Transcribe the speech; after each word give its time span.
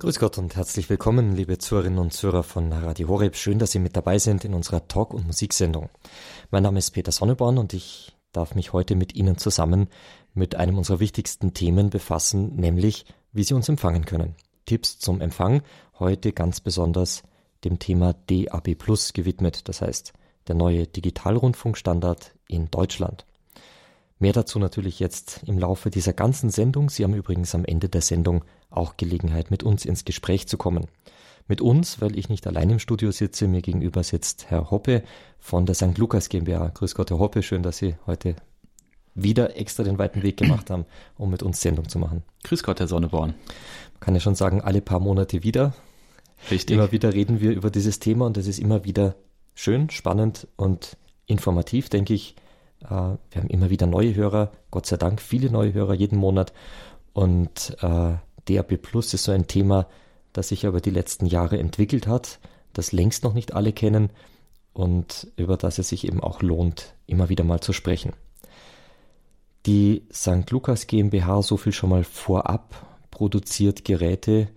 Grüß 0.00 0.18
Gott 0.18 0.38
und 0.38 0.56
herzlich 0.56 0.88
willkommen, 0.88 1.36
liebe 1.36 1.58
Zuhörerinnen 1.58 1.98
und 1.98 2.14
Zuhörer 2.14 2.42
von 2.42 2.72
Radio 2.72 3.08
Horeb. 3.08 3.36
Schön, 3.36 3.58
dass 3.58 3.72
Sie 3.72 3.78
mit 3.78 3.98
dabei 3.98 4.18
sind 4.18 4.46
in 4.46 4.54
unserer 4.54 4.88
Talk- 4.88 5.12
und 5.12 5.26
Musiksendung. 5.26 5.90
Mein 6.50 6.62
Name 6.62 6.78
ist 6.78 6.92
Peter 6.92 7.12
Sonneborn 7.12 7.58
und 7.58 7.74
ich 7.74 8.16
darf 8.32 8.54
mich 8.54 8.72
heute 8.72 8.96
mit 8.96 9.14
Ihnen 9.14 9.36
zusammen 9.36 9.90
mit 10.32 10.54
einem 10.54 10.78
unserer 10.78 11.00
wichtigsten 11.00 11.52
Themen 11.52 11.90
befassen, 11.90 12.56
nämlich 12.56 13.04
wie 13.32 13.44
Sie 13.44 13.52
uns 13.52 13.68
empfangen 13.68 14.06
können. 14.06 14.36
Tipps 14.64 14.98
zum 14.98 15.20
Empfang, 15.20 15.60
heute 15.98 16.32
ganz 16.32 16.60
besonders 16.60 17.22
dem 17.64 17.78
Thema 17.78 18.14
DAB 18.14 18.76
Plus 18.76 19.12
gewidmet, 19.12 19.68
das 19.68 19.82
heißt 19.82 20.14
der 20.48 20.54
neue 20.54 20.86
Digitalrundfunkstandard 20.86 22.34
in 22.48 22.70
Deutschland. 22.70 23.26
Mehr 24.20 24.34
dazu 24.34 24.58
natürlich 24.58 25.00
jetzt 25.00 25.40
im 25.46 25.58
Laufe 25.58 25.90
dieser 25.90 26.12
ganzen 26.12 26.50
Sendung. 26.50 26.90
Sie 26.90 27.04
haben 27.04 27.14
übrigens 27.14 27.54
am 27.54 27.64
Ende 27.64 27.88
der 27.88 28.02
Sendung 28.02 28.44
auch 28.68 28.98
Gelegenheit, 28.98 29.50
mit 29.50 29.62
uns 29.62 29.86
ins 29.86 30.04
Gespräch 30.04 30.46
zu 30.46 30.58
kommen. 30.58 30.88
Mit 31.48 31.62
uns, 31.62 32.02
weil 32.02 32.18
ich 32.18 32.28
nicht 32.28 32.46
allein 32.46 32.68
im 32.68 32.78
Studio 32.78 33.12
sitze, 33.12 33.48
mir 33.48 33.62
gegenüber 33.62 34.04
sitzt 34.04 34.50
Herr 34.50 34.70
Hoppe 34.70 35.02
von 35.38 35.64
der 35.64 35.74
St. 35.74 35.96
Lukas 35.96 36.28
GmbH. 36.28 36.68
Grüß 36.68 36.94
Gott, 36.94 37.10
Herr 37.10 37.18
Hoppe, 37.18 37.42
schön, 37.42 37.62
dass 37.62 37.78
Sie 37.78 37.96
heute 38.06 38.36
wieder 39.14 39.56
extra 39.56 39.84
den 39.84 39.98
weiten 39.98 40.22
Weg 40.22 40.36
gemacht 40.36 40.68
haben, 40.68 40.84
um 41.16 41.30
mit 41.30 41.42
uns 41.42 41.62
Sendung 41.62 41.88
zu 41.88 41.98
machen. 41.98 42.22
Grüß 42.44 42.62
Gott, 42.62 42.78
Herr 42.78 42.88
Sonneborn. 42.88 43.30
Man 43.30 44.00
kann 44.00 44.14
ja 44.14 44.20
schon 44.20 44.34
sagen, 44.34 44.60
alle 44.60 44.82
paar 44.82 45.00
Monate 45.00 45.42
wieder. 45.42 45.72
Richtig. 46.50 46.76
Immer 46.76 46.92
wieder 46.92 47.14
reden 47.14 47.40
wir 47.40 47.52
über 47.52 47.70
dieses 47.70 48.00
Thema 48.00 48.26
und 48.26 48.36
es 48.36 48.46
ist 48.46 48.58
immer 48.58 48.84
wieder 48.84 49.14
schön, 49.54 49.88
spannend 49.88 50.46
und 50.56 50.98
informativ, 51.24 51.88
denke 51.88 52.12
ich. 52.12 52.36
Äh, 52.82 52.88
wir 52.88 53.36
haben 53.36 53.48
immer 53.48 53.70
wieder 53.70 53.86
neue 53.86 54.14
Hörer, 54.14 54.52
Gott 54.70 54.86
sei 54.86 54.96
Dank 54.96 55.20
viele 55.20 55.50
neue 55.50 55.72
Hörer 55.72 55.94
jeden 55.94 56.18
Monat. 56.18 56.52
Und 57.12 57.76
äh, 57.80 58.14
DAB 58.46 58.76
Plus 58.80 59.14
ist 59.14 59.24
so 59.24 59.32
ein 59.32 59.46
Thema, 59.46 59.86
das 60.32 60.48
sich 60.48 60.64
über 60.64 60.80
die 60.80 60.90
letzten 60.90 61.26
Jahre 61.26 61.58
entwickelt 61.58 62.06
hat, 62.06 62.38
das 62.72 62.92
längst 62.92 63.24
noch 63.24 63.34
nicht 63.34 63.54
alle 63.54 63.72
kennen 63.72 64.10
und 64.72 65.26
über 65.36 65.56
das 65.56 65.78
es 65.78 65.88
sich 65.88 66.06
eben 66.06 66.20
auch 66.20 66.42
lohnt, 66.42 66.94
immer 67.06 67.28
wieder 67.28 67.44
mal 67.44 67.60
zu 67.60 67.72
sprechen. 67.72 68.12
Die 69.66 70.04
St. 70.12 70.48
Lukas 70.50 70.86
GmbH, 70.86 71.42
so 71.42 71.56
viel 71.56 71.72
schon 71.72 71.90
mal 71.90 72.04
vorab, 72.04 72.86
produziert 73.10 73.84
Geräte, 73.84 74.48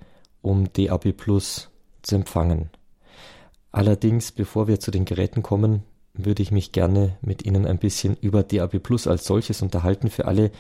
um 0.42 0.72
DAB 0.72 1.12
Plus 1.12 1.70
zu 2.04 2.16
empfangen. 2.16 2.70
Allerdings, 3.72 4.32
bevor 4.32 4.68
wir 4.68 4.80
zu 4.80 4.92
den 4.92 5.04
Geräten 5.04 5.42
kommen, 5.42 5.84
würde 6.14 6.44
ich 6.44 6.52
mich 6.52 6.72
gerne 6.72 7.18
mit 7.22 7.46
Ihnen 7.46 7.66
ein 7.66 7.80
bisschen 7.80 8.18
über 8.22 8.44
DAB 8.44 8.80
Plus 8.80 9.08
als 9.08 9.26
solches 9.26 9.62
unterhalten 9.62 10.10
für 10.10 10.26
alle, 10.26 10.52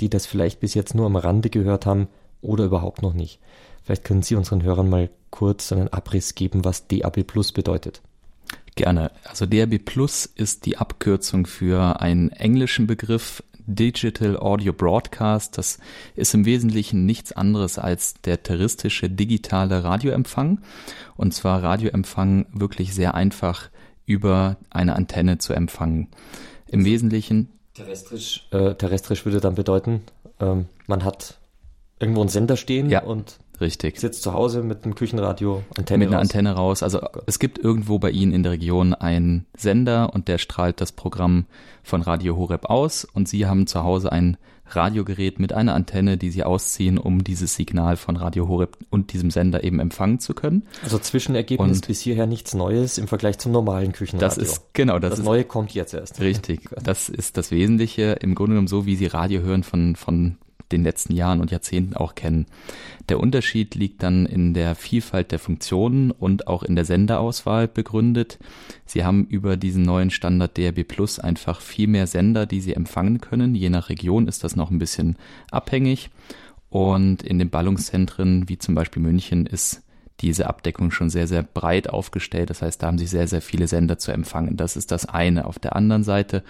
die 0.00 0.10
das 0.10 0.26
vielleicht 0.26 0.60
bis 0.60 0.74
jetzt 0.74 0.94
nur 0.94 1.06
am 1.06 1.16
Rande 1.16 1.50
gehört 1.50 1.86
haben 1.86 2.08
oder 2.40 2.64
überhaupt 2.64 3.02
noch 3.02 3.14
nicht. 3.14 3.38
Vielleicht 3.84 4.04
können 4.04 4.22
Sie 4.22 4.34
unseren 4.34 4.62
Hörern 4.62 4.90
mal 4.90 5.10
kurz 5.30 5.72
einen 5.72 5.88
Abriss 5.88 6.34
geben, 6.34 6.64
was 6.64 6.88
DAB 6.88 7.24
Plus 7.24 7.52
bedeutet. 7.52 8.02
Gerne. 8.74 9.12
Also 9.24 9.46
DAB 9.46 9.78
Plus 9.78 10.26
ist 10.26 10.66
die 10.66 10.76
Abkürzung 10.76 11.46
für 11.46 12.00
einen 12.00 12.30
englischen 12.30 12.86
Begriff 12.86 13.42
Digital 13.66 14.36
Audio 14.36 14.72
Broadcast. 14.72 15.56
Das 15.56 15.78
ist 16.14 16.34
im 16.34 16.44
Wesentlichen 16.44 17.06
nichts 17.06 17.32
anderes 17.32 17.78
als 17.78 18.14
der 18.14 18.42
terroristische 18.42 19.08
digitale 19.08 19.82
Radioempfang. 19.82 20.60
Und 21.16 21.32
zwar 21.32 21.62
Radioempfang 21.62 22.46
wirklich 22.52 22.94
sehr 22.94 23.14
einfach 23.14 23.70
über 24.06 24.56
eine 24.70 24.96
Antenne 24.96 25.38
zu 25.38 25.52
empfangen. 25.52 26.08
Im 26.68 26.84
Wesentlichen. 26.84 27.50
Terrestrisch, 27.74 28.46
äh, 28.52 28.74
terrestrisch 28.74 29.24
würde 29.24 29.40
dann 29.40 29.54
bedeuten, 29.54 30.02
ähm, 30.40 30.66
man 30.86 31.04
hat 31.04 31.38
irgendwo 31.98 32.20
einen 32.20 32.30
Sender 32.30 32.56
stehen 32.56 32.90
ja, 32.90 33.02
und 33.02 33.38
richtig. 33.60 33.98
sitzt 33.98 34.22
zu 34.22 34.32
Hause 34.32 34.62
mit 34.62 34.84
einem 34.84 34.94
Küchenradio 34.94 35.62
Antenne 35.76 36.04
mit 36.04 36.08
einer 36.08 36.18
raus. 36.18 36.22
Antenne 36.22 36.52
raus. 36.52 36.82
Also 36.82 37.02
oh 37.02 37.20
es 37.26 37.38
gibt 37.38 37.58
irgendwo 37.58 37.98
bei 37.98 38.10
Ihnen 38.10 38.32
in 38.32 38.42
der 38.42 38.52
Region 38.52 38.94
einen 38.94 39.46
Sender 39.56 40.14
und 40.14 40.28
der 40.28 40.38
strahlt 40.38 40.80
das 40.80 40.92
Programm 40.92 41.46
von 41.82 42.02
Radio 42.02 42.36
Horeb 42.36 42.66
aus 42.66 43.04
und 43.04 43.28
Sie 43.28 43.46
haben 43.46 43.66
zu 43.66 43.82
Hause 43.82 44.12
ein 44.12 44.36
Radiogerät 44.68 45.38
mit 45.38 45.52
einer 45.52 45.74
Antenne, 45.74 46.16
die 46.16 46.30
Sie 46.30 46.44
ausziehen, 46.44 46.98
um 46.98 47.24
dieses 47.24 47.54
Signal 47.54 47.96
von 47.96 48.16
Radio 48.16 48.48
Horeb 48.48 48.76
und 48.90 49.12
diesem 49.12 49.30
Sender 49.30 49.64
eben 49.64 49.80
empfangen 49.80 50.18
zu 50.18 50.34
können. 50.34 50.66
Also 50.82 50.98
Zwischenergebnis 50.98 51.78
und 51.78 51.86
bis 51.86 52.00
hierher 52.00 52.26
nichts 52.26 52.54
Neues 52.54 52.98
im 52.98 53.08
Vergleich 53.08 53.38
zum 53.38 53.52
normalen 53.52 53.92
Küchenradio. 53.92 54.26
Das 54.26 54.38
ist 54.38 54.74
genau 54.74 54.98
das. 54.98 55.10
Das 55.10 55.18
ist, 55.20 55.24
Neue 55.24 55.44
kommt 55.44 55.72
jetzt 55.72 55.94
erst. 55.94 56.20
Richtig. 56.20 56.60
Das 56.86 57.08
ist 57.08 57.36
das 57.36 57.50
Wesentliche. 57.50 58.18
Im 58.20 58.34
Grunde 58.34 58.52
genommen 58.52 58.68
so, 58.68 58.86
wie 58.86 58.96
Sie 58.96 59.06
Radio 59.06 59.40
hören 59.40 59.64
von 59.64 59.96
von 59.96 60.36
den 60.72 60.82
letzten 60.82 61.14
Jahren 61.14 61.40
und 61.40 61.50
Jahrzehnten 61.50 61.94
auch 61.94 62.14
kennen. 62.14 62.46
Der 63.08 63.20
Unterschied 63.20 63.74
liegt 63.74 64.02
dann 64.02 64.26
in 64.26 64.52
der 64.52 64.74
Vielfalt 64.74 65.30
der 65.30 65.38
Funktionen 65.38 66.10
und 66.10 66.48
auch 66.48 66.62
in 66.62 66.74
der 66.74 66.84
Senderauswahl 66.84 67.68
begründet. 67.68 68.38
Sie 68.84 69.04
haben 69.04 69.26
über 69.26 69.56
diesen 69.56 69.82
neuen 69.82 70.10
Standard 70.10 70.56
DRB 70.56 70.86
Plus 70.86 71.18
einfach 71.18 71.60
viel 71.60 71.86
mehr 71.86 72.06
Sender, 72.06 72.46
die 72.46 72.60
Sie 72.60 72.74
empfangen 72.74 73.20
können. 73.20 73.54
Je 73.54 73.70
nach 73.70 73.88
Region 73.88 74.26
ist 74.26 74.42
das 74.44 74.56
noch 74.56 74.70
ein 74.70 74.78
bisschen 74.78 75.16
abhängig. 75.50 76.10
Und 76.68 77.22
in 77.22 77.38
den 77.38 77.50
Ballungszentren, 77.50 78.48
wie 78.48 78.58
zum 78.58 78.74
Beispiel 78.74 79.02
München, 79.02 79.46
ist 79.46 79.82
diese 80.20 80.48
Abdeckung 80.48 80.90
schon 80.90 81.10
sehr, 81.10 81.26
sehr 81.26 81.42
breit 81.42 81.90
aufgestellt. 81.90 82.50
Das 82.50 82.62
heißt, 82.62 82.82
da 82.82 82.86
haben 82.86 82.98
Sie 82.98 83.06
sehr, 83.06 83.28
sehr 83.28 83.42
viele 83.42 83.68
Sender 83.68 83.98
zu 83.98 84.12
empfangen. 84.12 84.56
Das 84.56 84.76
ist 84.76 84.90
das 84.90 85.06
eine. 85.06 85.46
Auf 85.46 85.58
der 85.58 85.76
anderen 85.76 86.04
Seite 86.04 86.42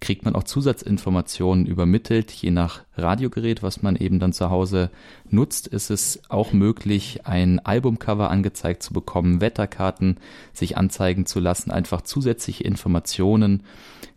kriegt 0.00 0.24
man 0.24 0.34
auch 0.34 0.44
Zusatzinformationen 0.44 1.66
übermittelt, 1.66 2.30
je 2.30 2.50
nach 2.50 2.82
Radiogerät, 2.96 3.62
was 3.62 3.82
man 3.82 3.96
eben 3.96 4.18
dann 4.18 4.32
zu 4.32 4.50
Hause 4.50 4.90
nutzt, 5.30 5.66
ist 5.66 5.90
es 5.90 6.20
auch 6.28 6.52
möglich, 6.52 7.26
ein 7.26 7.58
Albumcover 7.60 8.30
angezeigt 8.30 8.82
zu 8.82 8.92
bekommen, 8.92 9.40
Wetterkarten 9.40 10.18
sich 10.52 10.76
anzeigen 10.76 11.26
zu 11.26 11.40
lassen, 11.40 11.70
einfach 11.70 12.02
zusätzliche 12.02 12.64
Informationen, 12.64 13.62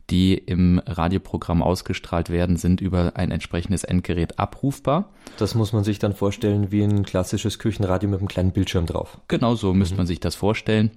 die 0.09 0.35
im 0.35 0.81
Radioprogramm 0.85 1.61
ausgestrahlt 1.61 2.29
werden, 2.29 2.55
sind 2.57 2.79
über 2.79 3.13
ein 3.15 3.31
entsprechendes 3.31 3.83
Endgerät 3.83 4.39
abrufbar. 4.39 5.09
Das 5.37 5.53
muss 5.53 5.73
man 5.73 5.83
sich 5.83 5.99
dann 5.99 6.13
vorstellen 6.13 6.71
wie 6.71 6.83
ein 6.83 7.03
klassisches 7.03 7.59
Küchenradio 7.59 8.09
mit 8.09 8.19
einem 8.19 8.29
kleinen 8.29 8.51
Bildschirm 8.51 8.85
drauf. 8.85 9.19
Genau 9.27 9.55
so 9.55 9.73
mhm. 9.73 9.79
müsste 9.79 9.97
man 9.97 10.07
sich 10.07 10.19
das 10.19 10.35
vorstellen. 10.35 10.91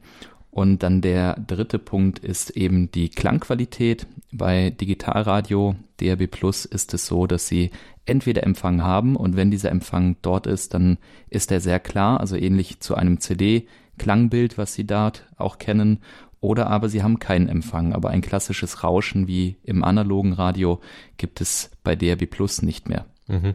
Und 0.50 0.82
dann 0.82 1.00
der 1.00 1.34
dritte 1.34 1.78
Punkt 1.78 2.18
ist 2.18 2.50
eben 2.50 2.90
die 2.90 3.08
Klangqualität. 3.08 4.06
Bei 4.32 4.70
Digitalradio 4.70 5.76
DRB 6.00 6.28
Plus 6.28 6.64
ist 6.64 6.92
es 6.94 7.06
so, 7.06 7.26
dass 7.26 7.46
Sie 7.46 7.70
entweder 8.04 8.42
Empfang 8.42 8.82
haben 8.82 9.14
und 9.14 9.36
wenn 9.36 9.50
dieser 9.50 9.70
Empfang 9.70 10.16
dort 10.22 10.46
ist, 10.46 10.74
dann 10.74 10.98
ist 11.28 11.52
er 11.52 11.60
sehr 11.60 11.78
klar, 11.78 12.18
also 12.18 12.34
ähnlich 12.34 12.80
zu 12.80 12.96
einem 12.96 13.20
CD-Klangbild, 13.20 14.58
was 14.58 14.74
Sie 14.74 14.86
dort 14.86 15.26
auch 15.36 15.58
kennen. 15.58 16.00
Oder 16.40 16.68
aber 16.68 16.88
Sie 16.88 17.02
haben 17.02 17.18
keinen 17.18 17.48
Empfang, 17.48 17.92
aber 17.92 18.10
ein 18.10 18.22
klassisches 18.22 18.82
Rauschen 18.82 19.28
wie 19.28 19.56
im 19.62 19.84
analogen 19.84 20.32
Radio 20.32 20.80
gibt 21.18 21.40
es 21.40 21.70
bei 21.84 21.94
DRB 21.94 22.28
Plus 22.28 22.62
nicht 22.62 22.88
mehr. 22.88 23.06
Mhm. 23.28 23.54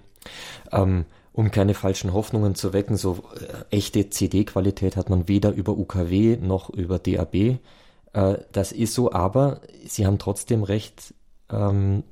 Ähm, 0.72 1.06
um 1.36 1.52
keine 1.52 1.74
falschen 1.74 2.14
Hoffnungen 2.14 2.56
zu 2.56 2.72
wecken, 2.72 2.96
so 2.96 3.26
äh, 3.36 3.76
echte 3.76 4.10
CD-Qualität 4.10 4.96
hat 4.96 5.10
man 5.10 5.28
weder 5.28 5.52
über 5.52 5.78
UKW 5.78 6.38
noch 6.38 6.70
über 6.70 6.98
DAB. 6.98 7.36
Äh, 7.36 7.58
das 8.54 8.72
ist 8.72 8.94
so, 8.94 9.12
aber 9.12 9.60
Sie 9.86 10.06
haben 10.06 10.18
trotzdem 10.18 10.64
recht, 10.64 11.14
ähm, 11.52 12.04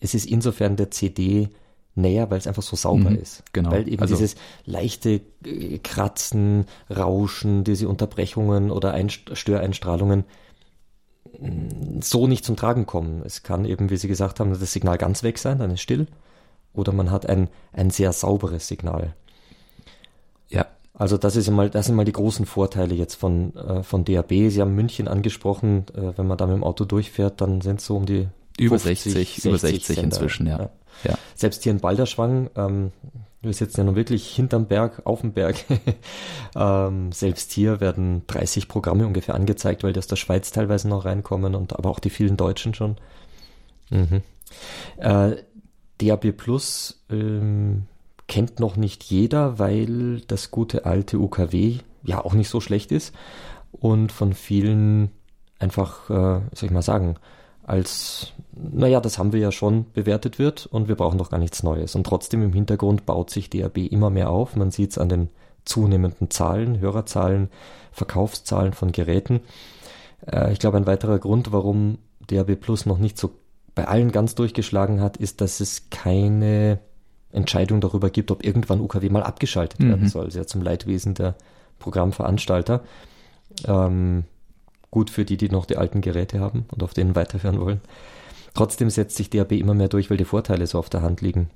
es 0.00 0.12
ist 0.12 0.26
insofern 0.26 0.76
der 0.76 0.90
CD 0.90 1.48
näher, 1.94 2.30
weil 2.30 2.36
es 2.36 2.46
einfach 2.46 2.62
so 2.62 2.76
sauber 2.76 3.08
mhm, 3.08 3.16
ist. 3.16 3.42
Genau. 3.54 3.70
Weil 3.70 3.88
eben 3.88 4.02
also, 4.02 4.14
dieses 4.14 4.36
leichte 4.66 5.22
äh, 5.46 5.78
Kratzen, 5.78 6.66
Rauschen, 6.94 7.64
diese 7.64 7.88
Unterbrechungen 7.88 8.70
oder 8.70 8.92
Einst 8.92 9.30
Störeinstrahlungen 9.32 10.24
mm, 11.40 12.00
so 12.02 12.26
nicht 12.26 12.44
zum 12.44 12.56
Tragen 12.56 12.84
kommen. 12.84 13.22
Es 13.24 13.42
kann 13.42 13.64
eben, 13.64 13.88
wie 13.88 13.96
Sie 13.96 14.08
gesagt 14.08 14.40
haben, 14.40 14.50
das 14.50 14.72
Signal 14.74 14.98
ganz 14.98 15.22
weg 15.22 15.38
sein, 15.38 15.58
dann 15.58 15.70
ist 15.70 15.80
still 15.80 16.06
oder 16.78 16.92
man 16.92 17.10
hat 17.10 17.28
ein, 17.28 17.48
ein 17.72 17.90
sehr 17.90 18.12
sauberes 18.12 18.68
Signal. 18.68 19.14
Ja. 20.48 20.66
Also 20.94 21.16
das 21.16 21.36
ist 21.36 21.50
mal, 21.50 21.70
das 21.70 21.86
sind 21.86 21.94
mal 21.94 22.04
die 22.04 22.12
großen 22.12 22.46
Vorteile 22.46 22.94
jetzt 22.94 23.14
von, 23.14 23.54
äh, 23.54 23.82
von 23.82 24.04
DAB. 24.04 24.30
Sie 24.50 24.60
haben 24.60 24.74
München 24.74 25.06
angesprochen, 25.06 25.86
äh, 25.94 26.16
wenn 26.16 26.26
man 26.26 26.38
da 26.38 26.46
mit 26.46 26.56
dem 26.56 26.64
Auto 26.64 26.84
durchfährt, 26.84 27.40
dann 27.40 27.60
sind 27.60 27.80
es 27.80 27.86
so 27.86 27.96
um 27.96 28.06
die 28.06 28.28
über 28.58 28.78
50, 28.78 29.12
60, 29.12 29.42
60 29.42 29.44
über 29.44 29.58
60 29.58 29.86
Sender. 29.86 30.02
inzwischen, 30.02 30.46
ja. 30.46 30.58
ja. 30.58 30.70
ja. 31.04 31.18
Selbst 31.36 31.62
hier 31.62 31.70
in 31.70 31.80
Balderschwang, 31.80 32.50
ähm, 32.56 32.90
wir 33.40 33.52
sitzen 33.52 33.78
ja 33.78 33.84
nun 33.84 33.94
wirklich 33.94 34.34
hinterm 34.34 34.66
Berg, 34.66 35.02
auf 35.04 35.20
dem 35.20 35.32
Berg. 35.32 35.56
ähm, 36.56 37.12
selbst 37.12 37.52
hier 37.52 37.80
werden 37.80 38.22
30 38.26 38.66
Programme 38.66 39.06
ungefähr 39.06 39.36
angezeigt, 39.36 39.84
weil 39.84 39.92
die 39.92 39.98
aus 39.98 40.08
der 40.08 40.16
Schweiz 40.16 40.50
teilweise 40.50 40.88
noch 40.88 41.04
reinkommen 41.04 41.54
und 41.54 41.76
aber 41.78 41.90
auch 41.90 42.00
die 42.00 42.10
vielen 42.10 42.36
Deutschen 42.36 42.74
schon. 42.74 42.96
Mhm. 43.90 44.22
Äh, 44.96 45.36
DAB 45.98 46.32
Plus 46.32 47.02
ähm, 47.10 47.84
kennt 48.26 48.60
noch 48.60 48.76
nicht 48.76 49.04
jeder, 49.04 49.58
weil 49.58 50.20
das 50.22 50.50
gute 50.50 50.84
alte 50.84 51.18
UKW 51.18 51.78
ja 52.02 52.24
auch 52.24 52.34
nicht 52.34 52.48
so 52.48 52.60
schlecht 52.60 52.92
ist 52.92 53.14
und 53.72 54.12
von 54.12 54.32
vielen 54.32 55.10
einfach, 55.58 56.10
äh, 56.10 56.40
soll 56.54 56.66
ich 56.66 56.70
mal 56.70 56.82
sagen, 56.82 57.16
als, 57.64 58.32
naja, 58.52 59.00
das 59.00 59.18
haben 59.18 59.32
wir 59.32 59.40
ja 59.40 59.52
schon 59.52 59.86
bewertet 59.92 60.38
wird 60.38 60.66
und 60.66 60.88
wir 60.88 60.94
brauchen 60.94 61.18
doch 61.18 61.30
gar 61.30 61.38
nichts 61.38 61.62
Neues. 61.62 61.94
Und 61.94 62.04
trotzdem 62.04 62.42
im 62.42 62.54
Hintergrund 62.54 63.04
baut 63.04 63.28
sich 63.28 63.50
DAB 63.50 63.76
immer 63.78 64.08
mehr 64.08 64.30
auf. 64.30 64.56
Man 64.56 64.70
sieht 64.70 64.92
es 64.92 64.98
an 64.98 65.10
den 65.10 65.28
zunehmenden 65.66 66.30
Zahlen, 66.30 66.80
Hörerzahlen, 66.80 67.50
Verkaufszahlen 67.92 68.72
von 68.72 68.90
Geräten. 68.92 69.40
Äh, 70.26 70.52
ich 70.52 70.60
glaube, 70.60 70.78
ein 70.78 70.86
weiterer 70.86 71.18
Grund, 71.18 71.52
warum 71.52 71.98
DAB 72.26 72.56
Plus 72.56 72.86
noch 72.86 72.98
nicht 72.98 73.18
so 73.18 73.32
bei 73.78 73.86
allen 73.86 74.10
ganz 74.10 74.34
durchgeschlagen 74.34 75.00
hat, 75.00 75.18
ist, 75.18 75.40
dass 75.40 75.60
es 75.60 75.88
keine 75.88 76.80
Entscheidung 77.30 77.80
darüber 77.80 78.10
gibt, 78.10 78.32
ob 78.32 78.44
irgendwann 78.44 78.80
UKW 78.80 79.08
mal 79.08 79.22
abgeschaltet 79.22 79.78
mhm. 79.78 79.88
werden 79.90 80.08
soll. 80.08 80.32
Sehr 80.32 80.48
zum 80.48 80.62
Leidwesen 80.62 81.14
der 81.14 81.36
Programmveranstalter. 81.78 82.82
Ähm, 83.68 84.24
gut 84.90 85.10
für 85.10 85.24
die, 85.24 85.36
die 85.36 85.48
noch 85.48 85.64
die 85.64 85.76
alten 85.76 86.00
Geräte 86.00 86.40
haben 86.40 86.66
und 86.72 86.82
auf 86.82 86.92
denen 86.92 87.14
weiterhören 87.14 87.60
wollen. 87.60 87.80
Trotzdem 88.52 88.90
setzt 88.90 89.16
sich 89.16 89.30
DAB 89.30 89.52
immer 89.52 89.74
mehr 89.74 89.86
durch, 89.86 90.10
weil 90.10 90.16
die 90.16 90.24
Vorteile 90.24 90.66
so 90.66 90.76
auf 90.80 90.90
der 90.90 91.02
Hand 91.02 91.20
liegen. 91.20 91.48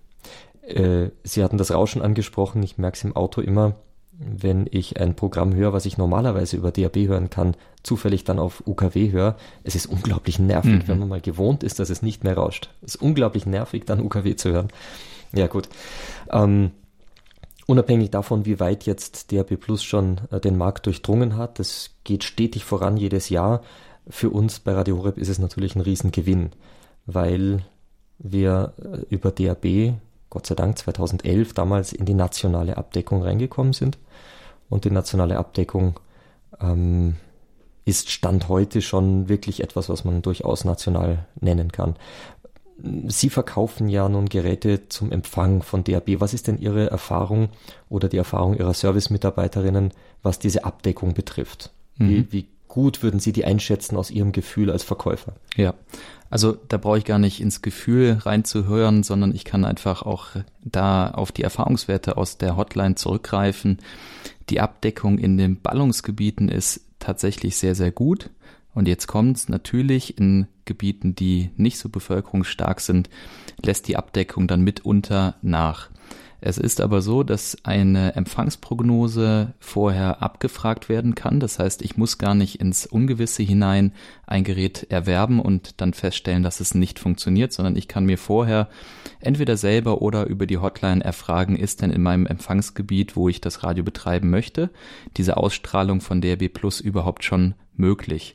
Äh, 0.65 1.09
Sie 1.25 1.43
hatten 1.43 1.59
das 1.59 1.73
Rauschen 1.73 2.03
angesprochen. 2.03 2.63
Ich 2.63 2.79
merke 2.79 2.99
es 2.99 3.03
im 3.03 3.17
Auto 3.17 3.41
immer, 3.41 3.75
wenn 4.19 4.67
ich 4.71 5.01
ein 5.01 5.17
Programm 5.17 5.55
höre, 5.55 5.73
was 5.73 5.87
ich 5.87 5.99
normalerweise 5.99 6.57
über 6.57 6.71
DAB 6.71 6.97
hören 6.97 7.31
kann, 7.31 7.57
zufällig 7.83 8.25
dann 8.25 8.39
auf 8.39 8.63
UKW 8.67 9.11
höre. 9.11 9.37
Es 9.65 9.75
ist 9.75 9.87
unglaublich 9.87 10.39
nervig, 10.39 10.85
mhm. 10.85 10.89
wenn 10.89 10.99
man 10.99 11.09
mal 11.09 11.21
gewohnt 11.21 11.63
ist, 11.63 11.79
dass 11.79 11.91
es 11.91 12.03
nicht 12.03 12.23
mehr 12.23 12.37
rauscht. 12.37 12.71
Es 12.83 12.95
ist 12.95 13.03
unglaublich 13.03 13.47
nervig, 13.47 13.85
dann 13.87 14.01
UKW 14.01 14.37
zu 14.37 14.51
hören. 14.51 14.69
Ja, 15.33 15.47
gut. 15.47 15.69
Ähm, 16.31 16.73
unabhängig 17.67 18.11
davon, 18.11 18.45
wie 18.45 18.61
weit 18.61 18.85
jetzt 18.85 19.33
DAB 19.33 19.57
Plus 19.57 19.83
schon 19.83 20.21
äh, 20.31 20.41
den 20.41 20.57
Markt 20.59 20.87
durchdrungen 20.87 21.37
hat, 21.37 21.59
das 21.59 21.91
geht 22.05 22.25
stetig 22.25 22.65
voran 22.65 22.97
jedes 22.97 23.29
Jahr. 23.29 23.63
Für 24.09 24.31
uns 24.31 24.61
bei 24.61 24.73
Radio 24.73 24.99
Horeb 24.99 25.19
ist 25.19 25.29
es 25.29 25.39
natürlich 25.39 25.75
ein 25.75 25.81
Riesengewinn, 25.81 26.51
weil 27.07 27.65
wir 28.19 28.75
äh, 28.79 29.15
über 29.15 29.31
DAB, 29.31 29.95
Gott 30.33 30.47
sei 30.47 30.55
Dank 30.55 30.79
2011, 30.79 31.53
damals 31.53 31.93
in 31.93 32.07
die 32.07 32.15
nationale 32.15 32.79
Abdeckung 32.79 33.23
reingekommen 33.23 33.75
sind. 33.75 33.99
Und 34.71 34.87
die 34.87 34.91
nationale 34.91 35.37
Abdeckung 35.37 36.01
ähm, 36.59 37.17
ist 37.85 38.11
Stand 38.11 38.49
heute 38.49 38.81
schon 38.81 39.29
wirklich 39.29 39.63
etwas, 39.63 39.91
was 39.91 40.05
man 40.05 40.23
durchaus 40.23 40.65
national 40.65 41.27
nennen 41.39 41.71
kann. 41.71 41.97
Sie 43.09 43.29
verkaufen 43.29 43.91
ja 43.91 44.09
nun 44.09 44.31
Geräte 44.31 44.89
zum 44.89 45.13
Empfang 45.13 45.61
von 45.63 45.85
DAB. 45.85 46.19
Was 46.21 46.33
ist 46.33 46.49
denn 46.49 46.59
Ihre 46.59 46.91
Erfahrung 46.91 47.51
oder 47.91 48.09
die 48.09 48.17
Erfahrung 48.17 48.57
Ihrer 48.57 48.73
Servicemitarbeiterinnen, 48.73 49.93
was 50.23 50.39
diese 50.39 50.65
Abdeckung 50.65 51.13
betrifft? 51.13 51.71
Mhm. 51.99 52.09
Wie, 52.09 52.33
wie 52.33 52.47
gut 52.73 53.03
würden 53.03 53.21
Sie 53.21 53.33
die 53.33 53.45
einschätzen 53.45 53.99
aus 53.99 54.11
Ihrem 54.11 54.33
Gefühl 54.33 54.71
als 54.71 54.83
Verkäufer? 54.83 55.35
Ja, 55.57 55.75
also 56.31 56.53
da 56.69 56.79
brauche 56.79 56.97
ich 56.97 57.05
gar 57.05 57.19
nicht 57.19 57.43
ins 57.43 57.61
Gefühl 57.61 58.17
reinzuhören, 58.23 59.03
sondern 59.03 59.35
ich 59.35 59.45
kann 59.45 59.67
einfach 59.67 60.01
auch 60.01 60.29
da 60.65 61.11
auf 61.11 61.33
die 61.33 61.43
Erfahrungswerte 61.43 62.17
aus 62.17 62.39
der 62.39 62.57
Hotline 62.57 62.95
zurückgreifen. 62.95 63.77
Die 64.49 64.59
Abdeckung 64.59 65.19
in 65.19 65.37
den 65.37 65.61
Ballungsgebieten 65.61 66.49
ist 66.49 66.81
tatsächlich 66.99 67.59
sehr, 67.59 67.75
sehr 67.75 67.93
gut. 67.93 68.31
Und 68.73 68.89
jetzt 68.89 69.07
kommt's 69.07 69.51
natürlich 69.51 70.17
in 70.17 70.47
Gebieten, 70.65 71.15
die 71.15 71.51
nicht 71.59 71.77
so 71.77 71.91
bevölkerungsstark 71.91 72.81
sind, 72.81 73.11
lässt 73.63 73.87
die 73.87 73.99
Abdeckung 73.99 74.49
dann 74.49 74.63
mitunter 74.63 75.35
nach. 75.43 75.91
Es 76.45 76.59
ist 76.59 76.81
aber 76.81 77.03
so, 77.03 77.23
dass 77.23 77.57
eine 77.63 78.17
Empfangsprognose 78.17 79.55
vorher 79.61 80.23
abgefragt 80.23 80.89
werden 80.89 81.15
kann. 81.15 81.39
Das 81.39 81.61
heißt, 81.61 81.83
ich 81.83 81.97
muss 81.97 82.19
gar 82.19 82.35
nicht 82.35 82.61
ins 82.61 82.85
Ungewisse 82.85 83.45
hinein 83.45 83.93
ein 84.27 84.43
Gerät 84.43 84.89
erwerben 84.91 85.39
und 85.41 85.81
dann 85.81 85.95
feststellen, 85.95 86.43
dass 86.43 86.59
es 86.59 86.75
nicht 86.75 86.99
funktioniert, 86.99 87.53
sondern 87.53 87.77
ich 87.77 87.87
kann 87.87 88.07
mir 88.07 88.19
vorher 88.19 88.69
entweder 89.21 89.57
selber 89.57 90.03
oder 90.03 90.27
über 90.27 90.47
die 90.47 90.59
Hotline 90.59 91.05
erfragen, 91.05 91.55
ist 91.55 91.81
denn 91.81 91.93
in 91.93 92.03
meinem 92.03 92.27
Empfangsgebiet, 92.27 93.15
wo 93.15 93.29
ich 93.29 93.41
das 93.41 93.63
Radio 93.63 93.85
betreiben 93.85 94.29
möchte, 94.29 94.71
diese 95.17 95.37
Ausstrahlung 95.37 96.01
von 96.01 96.21
DRB 96.21 96.53
Plus 96.53 96.81
überhaupt 96.81 97.23
schon 97.23 97.55
möglich. 97.77 98.35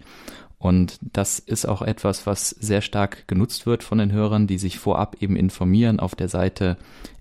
Und 0.59 0.97
das 1.01 1.39
ist 1.39 1.67
auch 1.67 1.81
etwas, 1.81 2.25
was 2.25 2.49
sehr 2.49 2.81
stark 2.81 3.27
genutzt 3.27 3.65
wird 3.65 3.83
von 3.83 3.99
den 3.99 4.11
Hörern, 4.11 4.47
die 4.47 4.57
sich 4.57 4.79
vorab 4.79 5.17
eben 5.21 5.35
informieren 5.35 5.99
auf 5.99 6.15
der 6.15 6.29
Seite 6.29 6.77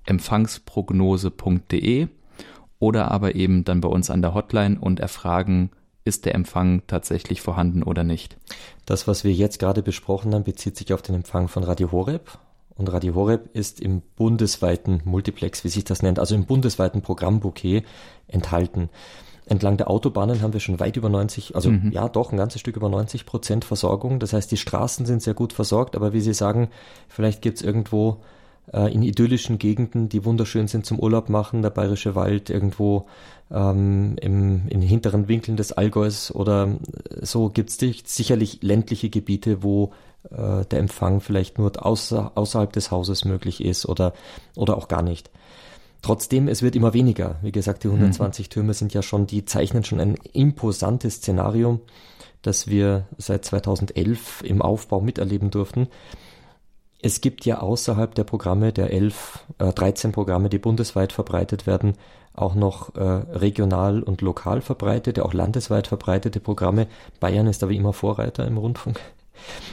empfangsprognose.de 0.06 2.08
oder 2.78 3.10
aber 3.10 3.34
eben 3.34 3.64
dann 3.64 3.80
bei 3.80 3.88
uns 3.88 4.10
an 4.10 4.22
der 4.22 4.34
Hotline 4.34 4.78
und 4.80 5.00
erfragen, 5.00 5.70
ist 6.04 6.24
der 6.24 6.34
Empfang 6.34 6.82
tatsächlich 6.86 7.42
vorhanden 7.42 7.82
oder 7.82 8.04
nicht. 8.04 8.36
Das, 8.86 9.08
was 9.08 9.24
wir 9.24 9.32
jetzt 9.32 9.58
gerade 9.58 9.82
besprochen 9.82 10.34
haben, 10.34 10.44
bezieht 10.44 10.76
sich 10.76 10.92
auf 10.92 11.02
den 11.02 11.16
Empfang 11.16 11.48
von 11.48 11.64
Radio 11.64 11.92
Horeb. 11.92 12.38
Und 12.76 12.92
Radio 12.92 13.14
Horeb 13.14 13.48
ist 13.54 13.80
im 13.80 14.02
bundesweiten 14.16 15.00
Multiplex, 15.04 15.64
wie 15.64 15.68
sich 15.68 15.84
das 15.84 16.02
nennt, 16.02 16.18
also 16.18 16.34
im 16.34 16.44
bundesweiten 16.44 17.02
Programmbouquet 17.02 17.84
enthalten. 18.28 18.90
Entlang 19.48 19.76
der 19.76 19.88
Autobahnen 19.88 20.42
haben 20.42 20.52
wir 20.52 20.60
schon 20.60 20.80
weit 20.80 20.96
über 20.96 21.08
90, 21.08 21.54
also 21.54 21.70
mhm. 21.70 21.92
ja 21.92 22.08
doch 22.08 22.32
ein 22.32 22.36
ganzes 22.36 22.60
Stück 22.60 22.76
über 22.76 22.88
90 22.88 23.26
Prozent 23.26 23.64
Versorgung. 23.64 24.18
Das 24.18 24.32
heißt, 24.32 24.50
die 24.50 24.56
Straßen 24.56 25.06
sind 25.06 25.22
sehr 25.22 25.34
gut 25.34 25.52
versorgt, 25.52 25.94
aber 25.94 26.12
wie 26.12 26.20
Sie 26.20 26.34
sagen, 26.34 26.68
vielleicht 27.08 27.42
gibt's 27.42 27.62
irgendwo 27.62 28.18
äh, 28.72 28.92
in 28.92 29.02
idyllischen 29.02 29.58
Gegenden, 29.58 30.08
die 30.08 30.24
wunderschön 30.24 30.66
sind 30.66 30.84
zum 30.84 30.98
Urlaub 30.98 31.28
machen, 31.28 31.62
der 31.62 31.70
bayerische 31.70 32.16
Wald 32.16 32.50
irgendwo 32.50 33.06
ähm, 33.52 34.16
im, 34.20 34.66
in 34.68 34.82
hinteren 34.82 35.28
Winkeln 35.28 35.56
des 35.56 35.72
Allgäus 35.72 36.34
oder 36.34 36.68
so 37.22 37.48
gibt's 37.48 37.78
sicherlich 37.78 38.62
ländliche 38.62 39.10
Gebiete, 39.10 39.62
wo 39.62 39.92
äh, 40.30 40.64
der 40.64 40.80
Empfang 40.80 41.20
vielleicht 41.20 41.58
nur 41.58 41.70
außer, 41.84 42.32
außerhalb 42.34 42.72
des 42.72 42.90
Hauses 42.90 43.24
möglich 43.24 43.64
ist 43.64 43.86
oder, 43.86 44.12
oder 44.56 44.76
auch 44.76 44.88
gar 44.88 45.02
nicht. 45.02 45.30
Trotzdem, 46.06 46.46
es 46.46 46.62
wird 46.62 46.76
immer 46.76 46.94
weniger. 46.94 47.34
Wie 47.42 47.50
gesagt, 47.50 47.82
die 47.82 47.88
120 47.88 48.46
mhm. 48.46 48.50
Türme 48.50 48.74
sind 48.74 48.94
ja 48.94 49.02
schon, 49.02 49.26
die 49.26 49.44
zeichnen 49.44 49.82
schon 49.82 49.98
ein 49.98 50.14
imposantes 50.32 51.16
Szenario, 51.16 51.80
das 52.42 52.68
wir 52.68 53.08
seit 53.18 53.44
2011 53.44 54.44
im 54.44 54.62
Aufbau 54.62 55.00
miterleben 55.00 55.50
durften. 55.50 55.88
Es 57.02 57.20
gibt 57.20 57.44
ja 57.44 57.58
außerhalb 57.58 58.14
der 58.14 58.22
Programme, 58.22 58.72
der 58.72 58.92
11, 58.92 59.46
äh, 59.58 59.72
13 59.72 60.12
Programme, 60.12 60.48
die 60.48 60.60
bundesweit 60.60 61.12
verbreitet 61.12 61.66
werden, 61.66 61.94
auch 62.34 62.54
noch 62.54 62.94
äh, 62.94 63.02
regional 63.02 64.04
und 64.04 64.20
lokal 64.20 64.60
verbreitete, 64.60 65.24
auch 65.24 65.34
landesweit 65.34 65.88
verbreitete 65.88 66.38
Programme. 66.38 66.86
Bayern 67.18 67.48
ist 67.48 67.64
aber 67.64 67.72
immer 67.72 67.92
Vorreiter 67.92 68.46
im 68.46 68.58
Rundfunk. 68.58 69.00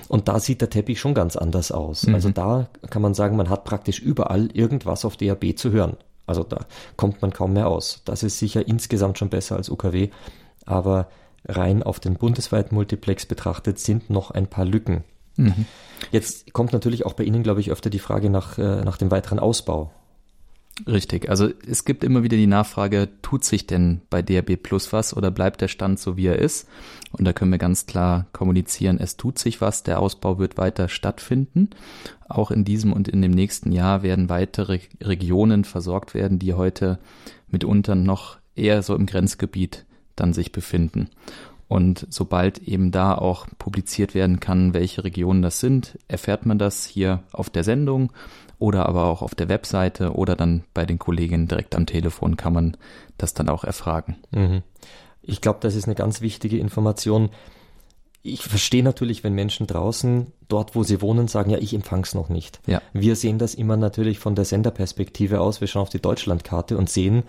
Und 0.07 0.27
da 0.27 0.39
sieht 0.39 0.61
der 0.61 0.71
Teppich 0.71 0.99
schon 0.99 1.13
ganz 1.13 1.35
anders 1.35 1.71
aus. 1.71 2.07
Mhm. 2.07 2.15
Also 2.15 2.29
da 2.31 2.69
kann 2.89 3.03
man 3.03 3.13
sagen, 3.13 3.37
man 3.37 3.49
hat 3.49 3.65
praktisch 3.65 3.99
überall 3.99 4.49
irgendwas 4.51 5.05
auf 5.05 5.15
DAB 5.15 5.55
zu 5.55 5.71
hören. 5.71 5.95
Also 6.25 6.43
da 6.43 6.65
kommt 6.95 7.21
man 7.21 7.33
kaum 7.33 7.53
mehr 7.53 7.67
aus. 7.67 8.01
Das 8.05 8.23
ist 8.23 8.39
sicher 8.39 8.67
insgesamt 8.67 9.17
schon 9.17 9.29
besser 9.29 9.55
als 9.55 9.69
UKW, 9.69 10.09
aber 10.65 11.09
rein 11.45 11.83
auf 11.83 11.99
den 11.99 12.15
bundesweiten 12.15 12.75
Multiplex 12.75 13.25
betrachtet 13.25 13.79
sind 13.79 14.09
noch 14.09 14.31
ein 14.31 14.47
paar 14.47 14.65
Lücken. 14.65 15.03
Mhm. 15.35 15.65
Jetzt 16.11 16.53
kommt 16.53 16.73
natürlich 16.73 17.05
auch 17.05 17.13
bei 17.13 17.23
Ihnen, 17.23 17.43
glaube 17.43 17.59
ich, 17.59 17.71
öfter 17.71 17.89
die 17.89 17.99
Frage 17.99 18.29
nach, 18.29 18.57
äh, 18.57 18.83
nach 18.83 18.97
dem 18.97 19.11
weiteren 19.11 19.39
Ausbau. 19.39 19.91
Richtig. 20.87 21.29
Also 21.29 21.49
es 21.67 21.85
gibt 21.85 22.03
immer 22.03 22.23
wieder 22.23 22.35
die 22.35 22.47
Nachfrage, 22.47 23.09
tut 23.21 23.43
sich 23.43 23.67
denn 23.67 24.01
bei 24.09 24.23
DRB 24.23 24.61
Plus 24.61 24.91
was 24.91 25.15
oder 25.15 25.29
bleibt 25.29 25.61
der 25.61 25.67
Stand 25.67 25.99
so, 25.99 26.17
wie 26.17 26.25
er 26.25 26.39
ist? 26.39 26.67
Und 27.11 27.25
da 27.25 27.33
können 27.33 27.51
wir 27.51 27.59
ganz 27.59 27.85
klar 27.85 28.25
kommunizieren, 28.33 28.97
es 28.99 29.15
tut 29.15 29.37
sich 29.37 29.61
was, 29.61 29.83
der 29.83 29.99
Ausbau 29.99 30.39
wird 30.39 30.57
weiter 30.57 30.89
stattfinden. 30.89 31.69
Auch 32.27 32.49
in 32.49 32.65
diesem 32.65 32.91
und 32.91 33.07
in 33.07 33.21
dem 33.21 33.31
nächsten 33.31 33.71
Jahr 33.71 34.01
werden 34.01 34.29
weitere 34.29 34.79
Regionen 34.99 35.63
versorgt 35.63 36.15
werden, 36.15 36.39
die 36.39 36.55
heute 36.55 36.97
mitunter 37.49 37.93
noch 37.93 38.37
eher 38.55 38.81
so 38.81 38.95
im 38.95 39.05
Grenzgebiet 39.05 39.85
dann 40.15 40.33
sich 40.33 40.51
befinden. 40.51 41.09
Und 41.73 42.05
sobald 42.11 42.59
eben 42.59 42.91
da 42.91 43.15
auch 43.15 43.47
publiziert 43.57 44.13
werden 44.13 44.39
kann, 44.39 44.75
welche 44.75 45.03
Regionen 45.03 45.41
das 45.41 45.59
sind, 45.59 45.97
erfährt 46.07 46.45
man 46.45 46.59
das 46.59 46.85
hier 46.85 47.23
auf 47.31 47.49
der 47.49 47.63
Sendung 47.63 48.13
oder 48.59 48.85
aber 48.85 49.05
auch 49.05 49.23
auf 49.23 49.33
der 49.33 49.49
Webseite 49.49 50.13
oder 50.13 50.35
dann 50.35 50.65
bei 50.75 50.85
den 50.85 50.99
Kolleginnen 50.99 51.47
direkt 51.47 51.73
am 51.73 51.87
Telefon 51.87 52.37
kann 52.37 52.53
man 52.53 52.77
das 53.17 53.33
dann 53.33 53.49
auch 53.49 53.63
erfragen. 53.63 54.17
Mhm. 54.29 54.61
Ich 55.23 55.41
glaube, 55.41 55.61
das 55.63 55.73
ist 55.73 55.85
eine 55.85 55.95
ganz 55.95 56.21
wichtige 56.21 56.59
Information. 56.59 57.31
Ich 58.21 58.43
verstehe 58.43 58.83
natürlich, 58.83 59.23
wenn 59.23 59.33
Menschen 59.33 59.65
draußen, 59.65 60.27
dort 60.49 60.75
wo 60.75 60.83
sie 60.83 61.01
wohnen, 61.01 61.27
sagen, 61.27 61.49
ja, 61.49 61.57
ich 61.57 61.73
empfang's 61.73 62.13
noch 62.13 62.29
nicht. 62.29 62.61
Ja. 62.67 62.83
Wir 62.93 63.15
sehen 63.15 63.39
das 63.39 63.55
immer 63.55 63.77
natürlich 63.77 64.19
von 64.19 64.35
der 64.35 64.45
Senderperspektive 64.45 65.41
aus. 65.41 65.59
Wir 65.59 65.67
schauen 65.67 65.81
auf 65.81 65.89
die 65.89 65.99
Deutschlandkarte 65.99 66.77
und 66.77 66.87
sehen, 66.87 67.23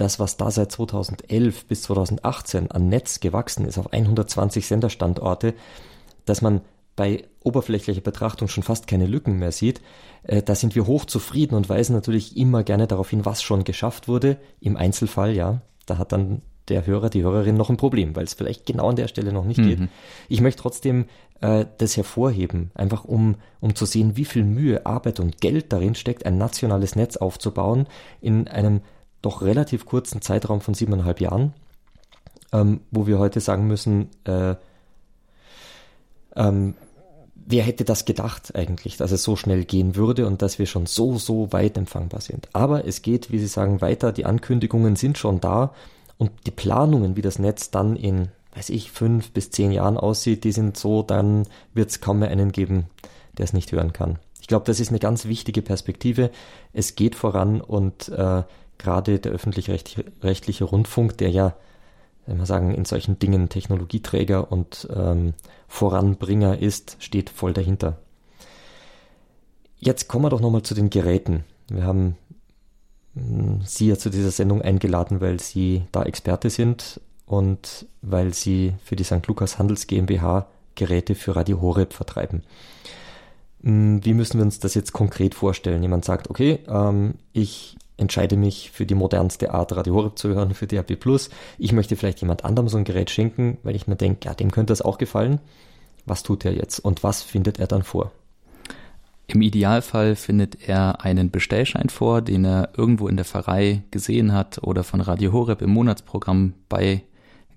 das, 0.00 0.18
was 0.18 0.36
da 0.36 0.50
seit 0.50 0.72
2011 0.72 1.66
bis 1.66 1.82
2018 1.82 2.70
an 2.70 2.88
Netz 2.88 3.20
gewachsen 3.20 3.66
ist 3.66 3.78
auf 3.78 3.92
120 3.92 4.66
Senderstandorte, 4.66 5.54
dass 6.24 6.42
man 6.42 6.62
bei 6.96 7.24
oberflächlicher 7.42 8.00
Betrachtung 8.00 8.48
schon 8.48 8.62
fast 8.62 8.86
keine 8.86 9.06
Lücken 9.06 9.38
mehr 9.38 9.52
sieht, 9.52 9.80
äh, 10.22 10.42
da 10.42 10.54
sind 10.54 10.74
wir 10.74 10.86
hoch 10.86 11.04
zufrieden 11.04 11.54
und 11.54 11.68
weisen 11.68 11.94
natürlich 11.94 12.36
immer 12.36 12.62
gerne 12.62 12.86
darauf 12.86 13.10
hin, 13.10 13.24
was 13.24 13.42
schon 13.42 13.64
geschafft 13.64 14.08
wurde. 14.08 14.38
Im 14.60 14.76
Einzelfall, 14.76 15.34
ja, 15.34 15.62
da 15.86 15.98
hat 15.98 16.12
dann 16.12 16.42
der 16.68 16.86
Hörer, 16.86 17.10
die 17.10 17.22
Hörerin 17.22 17.56
noch 17.56 17.70
ein 17.70 17.76
Problem, 17.76 18.16
weil 18.16 18.24
es 18.24 18.34
vielleicht 18.34 18.66
genau 18.66 18.88
an 18.88 18.96
der 18.96 19.08
Stelle 19.08 19.32
noch 19.32 19.44
nicht 19.44 19.58
mhm. 19.58 19.68
geht. 19.68 19.78
Ich 20.28 20.40
möchte 20.40 20.62
trotzdem 20.62 21.06
äh, 21.40 21.66
das 21.78 21.96
hervorheben, 21.96 22.70
einfach 22.74 23.04
um, 23.04 23.36
um 23.60 23.74
zu 23.74 23.86
sehen, 23.86 24.16
wie 24.16 24.24
viel 24.24 24.44
Mühe, 24.44 24.86
Arbeit 24.86 25.20
und 25.20 25.40
Geld 25.40 25.72
darin 25.72 25.94
steckt, 25.94 26.26
ein 26.26 26.38
nationales 26.38 26.96
Netz 26.96 27.16
aufzubauen 27.16 27.86
in 28.20 28.48
einem 28.48 28.82
doch 29.22 29.42
relativ 29.42 29.86
kurzen 29.86 30.22
Zeitraum 30.22 30.60
von 30.60 30.74
siebeneinhalb 30.74 31.20
Jahren, 31.20 31.52
ähm, 32.52 32.80
wo 32.90 33.06
wir 33.06 33.18
heute 33.18 33.40
sagen 33.40 33.66
müssen, 33.66 34.08
äh, 34.24 34.54
ähm, 36.36 36.74
wer 37.34 37.64
hätte 37.64 37.84
das 37.84 38.04
gedacht 38.04 38.54
eigentlich, 38.54 38.96
dass 38.96 39.12
es 39.12 39.22
so 39.22 39.36
schnell 39.36 39.64
gehen 39.64 39.96
würde 39.96 40.26
und 40.26 40.42
dass 40.42 40.58
wir 40.58 40.66
schon 40.66 40.86
so, 40.86 41.18
so 41.18 41.52
weit 41.52 41.76
empfangbar 41.76 42.20
sind. 42.20 42.48
Aber 42.52 42.86
es 42.86 43.02
geht, 43.02 43.30
wie 43.30 43.38
Sie 43.38 43.46
sagen, 43.46 43.80
weiter. 43.80 44.12
Die 44.12 44.24
Ankündigungen 44.24 44.96
sind 44.96 45.18
schon 45.18 45.40
da 45.40 45.74
und 46.16 46.30
die 46.46 46.52
Planungen, 46.52 47.16
wie 47.16 47.22
das 47.22 47.38
Netz 47.38 47.70
dann 47.70 47.96
in, 47.96 48.28
weiß 48.54 48.70
ich, 48.70 48.90
fünf 48.90 49.32
bis 49.32 49.50
zehn 49.50 49.72
Jahren 49.72 49.96
aussieht, 49.96 50.44
die 50.44 50.52
sind 50.52 50.76
so, 50.76 51.02
dann 51.02 51.46
wird 51.74 51.90
es 51.90 52.00
kaum 52.00 52.20
mehr 52.20 52.30
einen 52.30 52.52
geben, 52.52 52.86
der 53.38 53.44
es 53.44 53.52
nicht 53.52 53.72
hören 53.72 53.92
kann. 53.92 54.18
Ich 54.40 54.46
glaube, 54.46 54.66
das 54.66 54.80
ist 54.80 54.90
eine 54.90 54.98
ganz 54.98 55.26
wichtige 55.26 55.62
Perspektive. 55.62 56.30
Es 56.72 56.94
geht 56.94 57.14
voran 57.14 57.60
und 57.60 58.08
äh, 58.08 58.42
gerade 58.80 59.20
der 59.20 59.32
öffentlich-rechtliche 59.32 60.64
Rundfunk, 60.64 61.16
der 61.18 61.30
ja 61.30 61.54
wir 62.26 62.46
sagen, 62.46 62.74
in 62.74 62.84
solchen 62.84 63.18
Dingen 63.18 63.48
Technologieträger 63.48 64.52
und 64.52 64.88
ähm, 64.94 65.34
Voranbringer 65.68 66.58
ist, 66.58 66.96
steht 67.00 67.30
voll 67.30 67.52
dahinter. 67.52 67.98
Jetzt 69.78 70.08
kommen 70.08 70.24
wir 70.24 70.30
doch 70.30 70.40
nochmal 70.40 70.62
zu 70.62 70.74
den 70.74 70.90
Geräten. 70.90 71.44
Wir 71.68 71.84
haben 71.84 72.16
hm, 73.14 73.62
Sie 73.64 73.88
ja 73.88 73.96
zu 73.96 74.10
dieser 74.10 74.30
Sendung 74.30 74.62
eingeladen, 74.62 75.20
weil 75.20 75.40
Sie 75.40 75.82
da 75.92 76.02
Experte 76.02 76.50
sind 76.50 77.00
und 77.26 77.86
weil 78.02 78.34
Sie 78.34 78.74
für 78.84 78.96
die 78.96 79.04
St. 79.04 79.26
Lukas 79.26 79.58
Handels 79.58 79.86
GmbH 79.86 80.46
Geräte 80.74 81.14
für 81.14 81.36
Radio 81.36 81.60
Horeb 81.60 81.92
vertreiben. 81.92 82.42
Hm, 83.62 84.04
wie 84.04 84.14
müssen 84.14 84.38
wir 84.38 84.44
uns 84.44 84.60
das 84.60 84.74
jetzt 84.74 84.92
konkret 84.92 85.34
vorstellen? 85.34 85.82
Jemand 85.82 86.04
sagt, 86.04 86.30
okay, 86.30 86.60
ähm, 86.68 87.14
ich 87.32 87.76
entscheide 88.00 88.36
mich 88.36 88.70
für 88.70 88.86
die 88.86 88.94
modernste 88.94 89.52
Art, 89.52 89.76
Radio 89.76 89.94
Horeb 89.94 90.18
zu 90.18 90.28
hören, 90.28 90.54
für 90.54 90.66
DAB+. 90.66 90.96
Ich 91.58 91.72
möchte 91.72 91.96
vielleicht 91.96 92.20
jemand 92.20 92.44
anderem 92.44 92.68
so 92.68 92.78
ein 92.78 92.84
Gerät 92.84 93.10
schenken, 93.10 93.58
weil 93.62 93.76
ich 93.76 93.86
mir 93.86 93.96
denke, 93.96 94.26
ja, 94.26 94.34
dem 94.34 94.50
könnte 94.50 94.72
das 94.72 94.82
auch 94.82 94.98
gefallen. 94.98 95.40
Was 96.06 96.22
tut 96.22 96.44
er 96.44 96.52
jetzt 96.52 96.80
und 96.80 97.02
was 97.02 97.22
findet 97.22 97.58
er 97.58 97.66
dann 97.66 97.82
vor? 97.82 98.10
Im 99.26 99.42
Idealfall 99.42 100.16
findet 100.16 100.68
er 100.68 101.04
einen 101.04 101.30
Bestellschein 101.30 101.88
vor, 101.88 102.20
den 102.20 102.44
er 102.44 102.70
irgendwo 102.76 103.06
in 103.06 103.16
der 103.16 103.24
Pfarrei 103.24 103.84
gesehen 103.92 104.32
hat 104.32 104.58
oder 104.62 104.82
von 104.82 105.00
Radio 105.00 105.32
Horeb 105.32 105.62
im 105.62 105.70
Monatsprogramm 105.70 106.54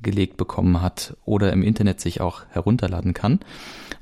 beigelegt 0.03 0.38
bekommen 0.38 0.81
hat 0.81 1.15
oder 1.25 1.53
im 1.53 1.63
Internet 1.63 2.01
sich 2.01 2.22
auch 2.22 2.43
herunterladen 2.50 3.13
kann. 3.13 3.39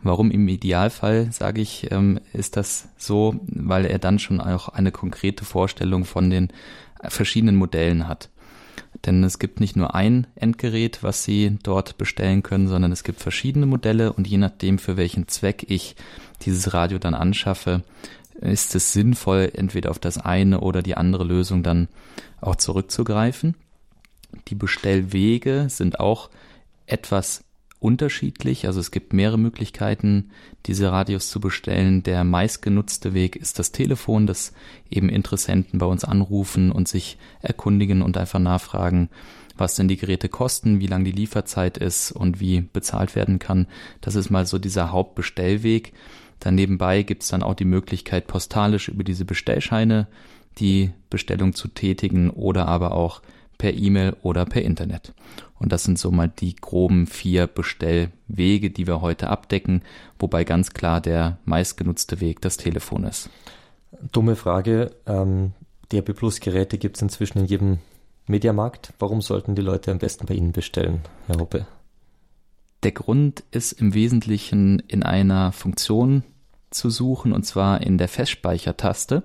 Warum 0.02 0.32
im 0.32 0.48
Idealfall, 0.48 1.32
sage 1.32 1.62
ich, 1.62 1.92
ähm, 1.92 2.20
ist 2.34 2.58
das 2.58 2.90
so, 2.98 3.36
weil 3.46 3.86
er 3.86 4.00
dann 4.00 4.18
schon 4.18 4.42
auch 4.42 4.70
eine 4.70 4.92
konkrete 4.92 5.46
Vorstellung 5.46 6.06
von 6.06 6.30
den 6.30 6.50
verschiedenen 7.04 7.56
Modellen 7.56 8.08
hat. 8.08 8.30
Denn 9.06 9.24
es 9.24 9.40
gibt 9.40 9.60
nicht 9.60 9.76
nur 9.76 9.96
ein 9.96 10.28
Endgerät, 10.36 11.04
was 11.04 11.24
Sie 11.24 11.58
dort 11.64 11.98
bestellen 11.98 12.44
können, 12.44 12.68
sondern 12.68 12.92
es 12.92 13.04
gibt 13.04 13.22
verschiedene 13.22 13.66
Modelle 13.66 14.12
und 14.12 14.28
je 14.28 14.38
nachdem, 14.38 14.80
für 14.80 14.98
welchen 14.98 15.28
Zweck 15.28 15.66
ich 15.70 15.96
dieses 16.42 16.74
Radio 16.74 16.98
dann 16.98 17.14
anschaffe, 17.14 17.84
ist 18.42 18.74
es 18.76 18.92
sinnvoll, 18.92 19.52
entweder 19.54 19.92
auf 19.92 20.00
das 20.00 20.18
eine 20.18 20.62
oder 20.62 20.82
die 20.82 20.98
andere 20.98 21.24
Lösung 21.24 21.62
dann 21.64 21.88
auch 22.42 22.56
zurückzugreifen. 22.56 23.56
Die 24.48 24.56
Bestellwege 24.56 25.68
sind 25.70 26.00
auch 26.00 26.30
etwas 26.86 27.44
unterschiedlich. 27.80 28.68
Also 28.68 28.80
es 28.80 28.92
gibt 28.92 29.12
mehrere 29.12 29.40
Möglichkeiten, 29.40 30.30
diese 30.68 30.92
Radios 30.92 31.30
zu 31.30 31.40
bestellen. 31.40 32.04
Der 32.04 32.24
meistgenutzte 32.24 33.14
Weg 33.14 33.36
ist 33.36 33.58
das 33.58 33.72
Telefon, 33.72 34.28
das 34.28 34.54
eben 34.90 35.10
Interessenten 35.10 35.80
bei 35.80 35.88
uns 35.88 36.04
anrufen 36.04 36.72
und 36.72 36.88
sich 36.88 37.18
erkundigen 37.42 38.04
und 38.04 38.18
einfach 38.18 38.40
nachfragen, 38.40 39.10
was 39.58 39.76
denn 39.76 39.88
die 39.88 39.98
Geräte 39.98 40.30
kosten, 40.30 40.80
wie 40.80 40.88
lang 40.88 41.04
die 41.04 41.12
Lieferzeit 41.12 41.78
ist 41.78 42.12
und 42.12 42.40
wie 42.40 42.62
bezahlt 42.62 43.16
werden 43.16 43.40
kann. 43.40 43.68
Das 44.00 44.16
ist 44.16 44.30
mal 44.30 44.46
so 44.46 44.60
dieser 44.60 44.92
Hauptbestellweg. 44.92 45.94
Dann 46.40 46.56
nebenbei 46.56 47.02
gibt 47.02 47.24
es 47.24 47.30
dann 47.30 47.44
auch 47.44 47.56
die 47.56 47.66
Möglichkeit, 47.66 48.28
postalisch 48.28 48.90
über 48.90 49.04
diese 49.04 49.26
Bestellscheine 49.26 50.08
die 50.58 50.92
Bestellung 51.10 51.54
zu 51.54 51.68
tätigen 51.68 52.30
oder 52.30 52.68
aber 52.68 52.92
auch 52.92 53.22
per 53.62 53.76
E-Mail 53.76 54.18
oder 54.24 54.46
per 54.46 54.64
Internet. 54.64 55.14
Und 55.60 55.72
das 55.72 55.84
sind 55.84 56.00
so 56.00 56.10
mal 56.10 56.28
die 56.28 56.56
groben 56.56 57.06
vier 57.06 57.46
Bestellwege, 57.46 58.72
die 58.72 58.88
wir 58.88 59.02
heute 59.02 59.30
abdecken, 59.30 59.84
wobei 60.18 60.44
ganz 60.46 60.72
klar 60.72 61.00
der 61.00 61.38
meistgenutzte 61.46 62.20
Weg 62.22 62.42
das 62.42 62.58
Telefon 62.58 63.04
ist. 63.04 63.30
Dumme 64.12 64.36
Frage. 64.36 64.96
Ähm, 65.06 65.52
DRB 65.92 66.16
Plus 66.16 66.40
Geräte 66.40 66.80
gibt 66.80 66.96
es 66.96 67.04
inzwischen 67.04 67.38
in 67.38 67.46
jedem 67.46 67.78
Mediamarkt. 68.26 68.94
Warum 68.98 69.22
sollten 69.22 69.54
die 69.54 69.62
Leute 69.62 69.92
am 69.92 70.00
besten 70.00 70.26
bei 70.26 70.34
Ihnen 70.34 70.54
bestellen, 70.54 71.02
Herr 71.28 71.38
Hoppe? 71.38 71.68
Der 72.82 72.94
Grund 72.94 73.44
ist 73.52 73.74
im 73.74 73.94
Wesentlichen 73.94 74.80
in 74.88 75.04
einer 75.04 75.52
Funktion 75.52 76.24
zu 76.72 76.90
suchen, 76.90 77.32
und 77.32 77.44
zwar 77.44 77.82
in 77.82 78.00
der 78.00 78.08
Festspeichertaste. 78.08 79.22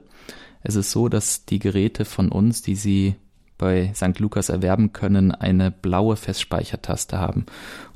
Es 0.63 0.75
ist 0.75 0.91
so, 0.91 1.09
dass 1.09 1.47
die 1.47 1.59
Geräte 1.59 2.05
von 2.05 2.31
uns, 2.31 2.61
die 2.61 2.75
Sie 2.75 3.15
bei 3.59 3.93
St. 3.95 4.19
Lukas 4.19 4.49
erwerben 4.49 4.93
können, 4.93 5.33
eine 5.33 5.71
blaue 5.71 6.17
Festspeichertaste 6.17 7.19
haben. 7.19 7.47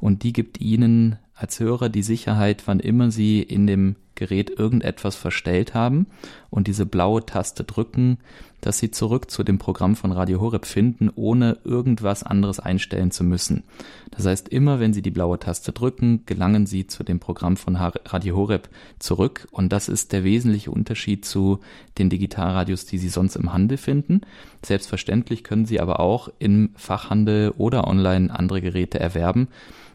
Und 0.01 0.23
die 0.23 0.33
gibt 0.33 0.61
Ihnen 0.61 1.19
als 1.35 1.61
Hörer 1.61 1.89
die 1.89 2.03
Sicherheit, 2.03 2.63
wann 2.67 2.81
immer 2.81 3.11
Sie 3.11 3.43
in 3.43 3.67
dem 3.67 3.97
Gerät 4.15 4.51
irgendetwas 4.51 5.17
verstellt 5.17 5.75
haben 5.75 6.07
und 6.51 6.67
diese 6.67 6.87
blaue 6.87 7.25
Taste 7.25 7.65
drücken, 7.65 8.19
dass 8.61 8.79
Sie 8.79 8.91
zurück 8.91 9.31
zu 9.31 9.43
dem 9.43 9.59
Programm 9.59 9.97
von 9.97 10.13
Radio 10.13 10.41
Horeb 10.41 10.67
finden, 10.67 11.11
ohne 11.15 11.59
irgendwas 11.65 12.23
anderes 12.23 12.61
einstellen 12.61 13.11
zu 13.11 13.25
müssen. 13.25 13.65
Das 14.11 14.27
heißt, 14.27 14.49
immer 14.49 14.81
wenn 14.81 14.93
Sie 14.93 15.03
die 15.03 15.11
blaue 15.11 15.39
Taste 15.39 15.73
drücken, 15.73 16.27
gelangen 16.27 16.67
Sie 16.67 16.87
zu 16.87 17.03
dem 17.05 17.21
Programm 17.21 17.57
von 17.57 17.77
Radio 17.77 18.37
Horeb 18.37 18.69
zurück 18.99 19.49
und 19.51 19.73
das 19.73 19.89
ist 19.89 20.13
der 20.13 20.25
wesentliche 20.25 20.71
Unterschied 20.71 21.25
zu 21.25 21.61
den 21.99 22.11
Digitalradios, 22.11 22.87
die 22.87 22.99
Sie 22.99 23.09
sonst 23.09 23.37
im 23.37 23.53
Handel 23.53 23.79
finden. 23.79 24.23
Selbstverständlich 24.65 25.45
können 25.45 25.67
Sie 25.67 25.81
aber 25.81 26.01
auch 26.01 26.29
im 26.39 26.71
Fachhandel 26.75 27.53
oder 27.57 27.87
online 27.87 28.31
andere 28.35 28.61
Geräte 28.61 29.01
erwerben. 29.01 29.49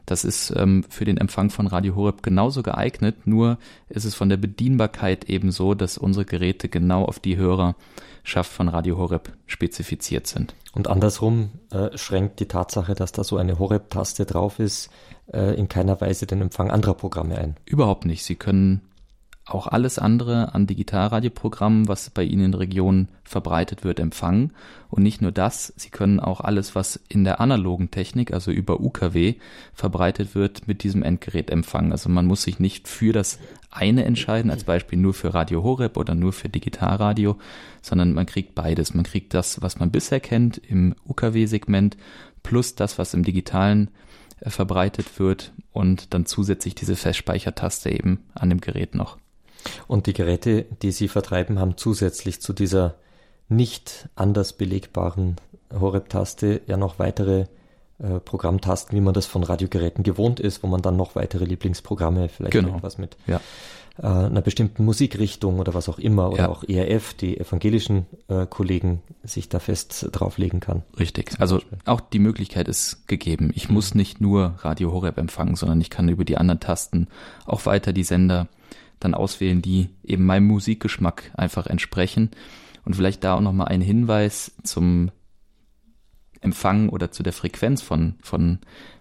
Das 0.05 0.23
ist 0.23 0.53
ähm, 0.55 0.83
für 0.87 1.05
den 1.05 1.17
Empfang 1.17 1.49
von 1.49 1.67
Radio 1.67 1.95
Horeb 1.95 2.21
genauso 2.21 2.61
geeignet, 2.61 3.25
nur 3.25 3.57
ist 3.89 4.05
es 4.05 4.13
von 4.13 4.29
der 4.29 4.37
Bedienbarkeit 4.37 5.29
eben 5.29 5.51
so, 5.51 5.73
dass 5.73 5.97
unsere 5.97 6.25
Geräte 6.25 6.44
genau 6.53 7.05
auf 7.05 7.19
die 7.19 7.37
Hörerschaft 7.37 8.51
von 8.51 8.67
Radio 8.67 8.97
Horeb 8.97 9.31
spezifiziert 9.45 10.27
sind. 10.27 10.55
Und 10.73 10.87
andersrum 10.87 11.51
äh, 11.71 11.97
schränkt 11.97 12.39
die 12.39 12.47
Tatsache, 12.47 12.95
dass 12.95 13.11
da 13.11 13.23
so 13.23 13.37
eine 13.37 13.59
Horeb-Taste 13.59 14.25
drauf 14.25 14.59
ist, 14.59 14.89
äh, 15.31 15.55
in 15.55 15.69
keiner 15.69 15.99
Weise 16.01 16.27
den 16.27 16.41
Empfang 16.41 16.69
anderer 16.69 16.95
Programme 16.95 17.37
ein. 17.37 17.55
Überhaupt 17.65 18.05
nicht. 18.05 18.23
Sie 18.23 18.35
können 18.35 18.81
auch 19.47 19.67
alles 19.67 19.99
andere 19.99 20.55
an 20.55 20.65
Digitalradioprogrammen, 20.65 21.87
was 21.87 22.09
bei 22.09 22.23
Ihnen 22.23 22.45
in 22.45 22.51
der 22.51 22.61
Region 22.61 23.09
verbreitet 23.23 23.83
wird, 23.83 23.99
empfangen. 23.99 24.53
Und 24.89 25.03
nicht 25.03 25.21
nur 25.21 25.31
das, 25.31 25.71
Sie 25.75 25.89
können 25.89 26.19
auch 26.19 26.41
alles, 26.41 26.73
was 26.73 26.99
in 27.09 27.23
der 27.23 27.39
analogen 27.39 27.91
Technik, 27.91 28.33
also 28.33 28.49
über 28.49 28.79
UKW, 28.79 29.35
verbreitet 29.73 30.33
wird, 30.33 30.67
mit 30.67 30.81
diesem 30.81 31.03
Endgerät 31.03 31.51
empfangen. 31.51 31.91
Also 31.91 32.09
man 32.09 32.25
muss 32.25 32.41
sich 32.41 32.59
nicht 32.59 32.87
für 32.87 33.13
das 33.13 33.37
eine 33.69 34.05
entscheiden, 34.05 34.49
als 34.49 34.63
Beispiel 34.63 34.97
nur 34.97 35.13
für 35.13 35.35
Radio 35.35 35.61
Horeb 35.61 35.97
oder 35.97 36.15
nur 36.15 36.33
für 36.33 36.49
Digitalradio, 36.49 37.37
sondern 37.83 38.13
man 38.13 38.25
kriegt 38.25 38.55
beides. 38.55 38.95
Man 38.95 39.05
kriegt 39.05 39.35
das, 39.35 39.61
was 39.61 39.77
man 39.77 39.91
bisher 39.91 40.19
kennt 40.19 40.57
im 40.57 40.95
UKW-Segment, 41.07 41.97
plus 42.41 42.73
das, 42.73 42.97
was 42.97 43.13
im 43.13 43.23
digitalen 43.23 43.91
äh, 44.39 44.49
verbreitet 44.49 45.19
wird 45.19 45.53
und 45.71 46.15
dann 46.15 46.25
zusätzlich 46.25 46.73
diese 46.73 46.95
Festspeichertaste 46.95 47.91
eben 47.91 48.23
an 48.33 48.49
dem 48.49 48.59
Gerät 48.59 48.95
noch. 48.95 49.17
Und 49.87 50.07
die 50.07 50.13
Geräte, 50.13 50.65
die 50.81 50.91
Sie 50.91 51.07
vertreiben, 51.07 51.59
haben 51.59 51.77
zusätzlich 51.77 52.41
zu 52.41 52.53
dieser 52.53 52.95
nicht 53.49 54.09
anders 54.15 54.53
belegbaren 54.53 55.35
Horeb-Taste 55.73 56.61
ja 56.67 56.77
noch 56.77 56.99
weitere 56.99 57.45
äh, 57.99 58.19
Programmtasten, 58.19 58.95
wie 58.97 59.01
man 59.01 59.13
das 59.13 59.25
von 59.25 59.43
Radiogeräten 59.43 60.03
gewohnt 60.03 60.39
ist, 60.39 60.63
wo 60.63 60.67
man 60.67 60.81
dann 60.81 60.97
noch 60.97 61.15
weitere 61.15 61.45
Lieblingsprogramme, 61.45 62.29
vielleicht 62.29 62.51
genau. 62.51 62.77
etwas 62.77 62.97
mit 62.97 63.15
ja. 63.27 63.39
äh, 63.97 64.05
einer 64.05 64.41
bestimmten 64.41 64.83
Musikrichtung 64.83 65.59
oder 65.59 65.73
was 65.73 65.87
auch 65.87 65.99
immer, 65.99 66.29
oder 66.29 66.43
ja. 66.43 66.49
auch 66.49 66.63
ERF, 66.67 67.13
die 67.13 67.39
evangelischen 67.39 68.05
äh, 68.27 68.47
Kollegen 68.47 69.01
sich 69.23 69.47
da 69.47 69.59
fest 69.59 70.09
drauflegen 70.11 70.59
kann. 70.59 70.83
Richtig. 70.99 71.31
Also 71.39 71.61
auch 71.85 72.01
die 72.01 72.19
Möglichkeit 72.19 72.67
ist 72.67 73.07
gegeben. 73.07 73.51
Ich 73.55 73.69
mhm. 73.69 73.75
muss 73.75 73.95
nicht 73.95 74.19
nur 74.19 74.55
Radio 74.59 74.91
Horeb 74.91 75.17
empfangen, 75.17 75.55
sondern 75.55 75.79
ich 75.79 75.89
kann 75.89 76.09
über 76.09 76.25
die 76.25 76.37
anderen 76.37 76.59
Tasten 76.59 77.07
auch 77.45 77.65
weiter 77.65 77.93
die 77.93 78.03
Sender 78.03 78.47
dann 79.05 79.13
auswählen, 79.13 79.61
die 79.61 79.89
eben 80.03 80.25
meinem 80.25 80.47
Musikgeschmack 80.47 81.31
einfach 81.35 81.67
entsprechen. 81.67 82.31
Und 82.83 82.95
vielleicht 82.95 83.23
da 83.23 83.35
auch 83.35 83.41
nochmal 83.41 83.69
ein 83.69 83.81
Hinweis 83.81 84.51
zum 84.63 85.11
Empfang 86.41 86.89
oder 86.89 87.11
zu 87.11 87.23
der 87.23 87.33
Frequenz 87.33 87.81
von, 87.81 88.15
von 88.21 88.59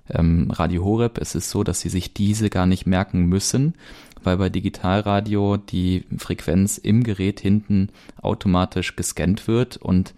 ähm, 0.09 0.51
Radio 0.51 0.85
Horeb. 0.85 1.19
Es 1.19 1.35
ist 1.35 1.51
so, 1.51 1.65
dass 1.65 1.81
Sie 1.81 1.89
sich 1.89 2.15
diese 2.15 2.49
gar 2.51 2.67
nicht 2.67 2.87
merken 2.87 3.27
müssen, 3.27 3.75
weil 4.23 4.37
bei 4.39 4.49
Digitalradio 4.49 5.57
die 5.59 6.05
Frequenz 6.17 6.79
im 6.79 7.03
Gerät 7.03 7.41
hinten 7.41 7.91
automatisch 8.21 8.97
gescannt 8.97 9.47
wird 9.47 9.77
und 9.77 10.15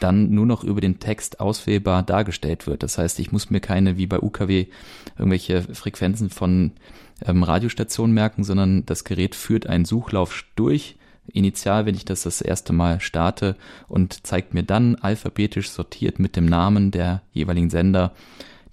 dann 0.00 0.30
nur 0.30 0.46
noch 0.46 0.64
über 0.64 0.80
den 0.80 0.98
Text 0.98 1.40
auswählbar 1.40 2.02
dargestellt 2.02 2.66
wird. 2.66 2.82
Das 2.82 2.98
heißt, 2.98 3.20
ich 3.20 3.30
muss 3.30 3.50
mir 3.50 3.60
keine, 3.60 3.96
wie 3.96 4.06
bei 4.06 4.20
UKW, 4.20 4.66
irgendwelche 5.16 5.62
Frequenzen 5.62 6.30
von 6.30 6.72
ähm, 7.24 7.42
Radiostationen 7.42 8.14
merken, 8.14 8.44
sondern 8.44 8.86
das 8.86 9.04
Gerät 9.04 9.34
führt 9.34 9.66
einen 9.66 9.84
Suchlauf 9.84 10.44
durch, 10.56 10.96
initial, 11.32 11.86
wenn 11.86 11.94
ich 11.94 12.04
das 12.04 12.24
das 12.24 12.40
erste 12.40 12.72
Mal 12.72 13.00
starte 13.00 13.56
und 13.88 14.26
zeigt 14.26 14.54
mir 14.54 14.62
dann 14.62 14.96
alphabetisch 14.96 15.70
sortiert 15.70 16.18
mit 16.18 16.36
dem 16.36 16.44
Namen 16.46 16.90
der 16.90 17.22
jeweiligen 17.32 17.70
Sender 17.70 18.12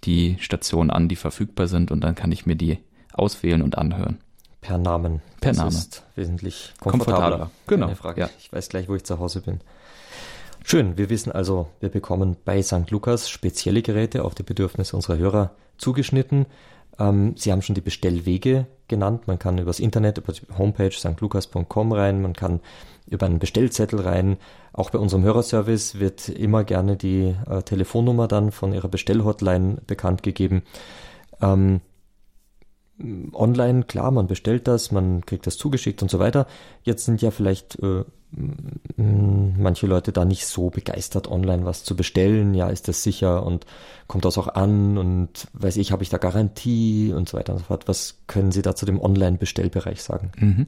die 0.03 0.37
Stationen 0.39 0.89
an, 0.89 1.07
die 1.07 1.15
verfügbar 1.15 1.67
sind 1.67 1.91
und 1.91 2.01
dann 2.03 2.15
kann 2.15 2.31
ich 2.31 2.45
mir 2.45 2.55
die 2.55 2.79
auswählen 3.13 3.61
und 3.61 3.77
anhören. 3.77 4.17
Per 4.61 4.77
Namen. 4.77 5.21
Per 5.39 5.51
das 5.51 5.57
Name. 5.57 5.69
ist 5.69 6.03
wesentlich 6.15 6.73
komfortabler. 6.79 7.19
komfortabler. 7.19 7.51
Genau. 7.67 7.85
Keine 7.87 7.95
Frage. 7.95 8.21
Ja. 8.21 8.29
Ich 8.39 8.51
weiß 8.51 8.69
gleich, 8.69 8.89
wo 8.89 8.95
ich 8.95 9.03
zu 9.03 9.19
Hause 9.19 9.41
bin. 9.41 9.59
Schön, 10.63 10.97
wir 10.97 11.09
wissen 11.09 11.31
also, 11.31 11.69
wir 11.79 11.89
bekommen 11.89 12.37
bei 12.45 12.61
St. 12.61 12.91
Lukas 12.91 13.29
spezielle 13.29 13.81
Geräte 13.81 14.23
auf 14.23 14.35
die 14.35 14.43
Bedürfnisse 14.43 14.95
unserer 14.95 15.17
Hörer 15.17 15.51
zugeschnitten. 15.77 16.45
Ähm, 17.01 17.33
Sie 17.35 17.51
haben 17.51 17.61
schon 17.61 17.75
die 17.75 17.81
Bestellwege 17.81 18.67
genannt. 18.87 19.27
Man 19.27 19.39
kann 19.39 19.57
übers 19.57 19.79
Internet, 19.79 20.19
über 20.19 20.33
die 20.33 20.41
Homepage 20.57 20.91
stlukas.com 20.91 21.91
rein, 21.91 22.21
man 22.21 22.33
kann 22.33 22.59
über 23.07 23.25
einen 23.25 23.39
Bestellzettel 23.39 24.01
rein. 24.01 24.37
Auch 24.73 24.91
bei 24.91 24.99
unserem 24.99 25.23
Hörerservice 25.23 25.99
wird 25.99 26.29
immer 26.29 26.63
gerne 26.63 26.95
die 26.95 27.35
äh, 27.49 27.63
Telefonnummer 27.63 28.27
dann 28.27 28.51
von 28.51 28.73
Ihrer 28.73 28.87
Bestellhotline 28.87 29.77
bekannt 29.87 30.21
gegeben. 30.21 30.61
Ähm, 31.41 31.81
online, 33.33 33.83
klar, 33.83 34.11
man 34.11 34.27
bestellt 34.27 34.67
das, 34.67 34.91
man 34.91 35.25
kriegt 35.25 35.47
das 35.47 35.57
zugeschickt 35.57 36.01
und 36.01 36.11
so 36.11 36.19
weiter. 36.19 36.47
Jetzt 36.83 37.05
sind 37.05 37.21
ja 37.21 37.31
vielleicht 37.31 37.79
äh, 37.79 38.03
manche 38.97 39.87
Leute 39.87 40.11
da 40.11 40.25
nicht 40.25 40.45
so 40.45 40.69
begeistert, 40.69 41.29
online 41.29 41.65
was 41.65 41.83
zu 41.83 41.95
bestellen. 41.95 42.53
Ja, 42.53 42.69
ist 42.69 42.87
das 42.87 43.03
sicher 43.03 43.45
und 43.45 43.65
kommt 44.07 44.25
das 44.25 44.37
auch 44.37 44.47
an 44.47 44.97
und 44.97 45.47
weiß 45.53 45.77
ich, 45.77 45.91
habe 45.91 46.03
ich 46.03 46.09
da 46.09 46.17
Garantie 46.17 47.13
und 47.13 47.27
so 47.27 47.37
weiter 47.37 47.53
und 47.53 47.59
so 47.59 47.65
fort. 47.65 47.87
Was 47.87 48.19
können 48.27 48.51
Sie 48.51 48.61
da 48.61 48.75
zu 48.75 48.85
dem 48.85 49.01
Online-Bestellbereich 49.01 50.01
sagen? 50.01 50.31
Mhm. 50.37 50.67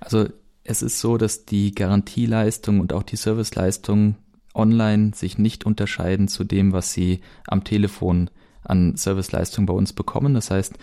Also 0.00 0.26
es 0.64 0.82
ist 0.82 1.00
so, 1.00 1.16
dass 1.16 1.44
die 1.44 1.74
Garantieleistung 1.74 2.80
und 2.80 2.92
auch 2.92 3.04
die 3.04 3.16
Serviceleistung 3.16 4.16
online 4.54 5.12
sich 5.14 5.38
nicht 5.38 5.64
unterscheiden 5.64 6.28
zu 6.28 6.42
dem, 6.42 6.72
was 6.72 6.92
Sie 6.92 7.20
am 7.46 7.62
Telefon 7.62 8.30
an 8.68 8.96
Serviceleistung 8.96 9.66
bei 9.66 9.74
uns 9.74 9.92
bekommen. 9.92 10.34
Das 10.34 10.50
heißt, 10.50 10.74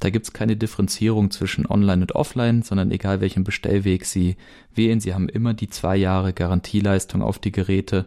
da 0.00 0.10
gibt 0.10 0.26
es 0.26 0.32
keine 0.32 0.56
Differenzierung 0.56 1.30
zwischen 1.30 1.66
Online 1.66 2.02
und 2.02 2.14
Offline, 2.14 2.62
sondern 2.62 2.90
egal 2.90 3.20
welchen 3.20 3.44
Bestellweg 3.44 4.04
Sie 4.06 4.36
wählen, 4.74 5.00
Sie 5.00 5.14
haben 5.14 5.28
immer 5.28 5.54
die 5.54 5.68
zwei 5.68 5.96
Jahre 5.96 6.32
Garantieleistung 6.32 7.22
auf 7.22 7.38
die 7.38 7.52
Geräte. 7.52 8.06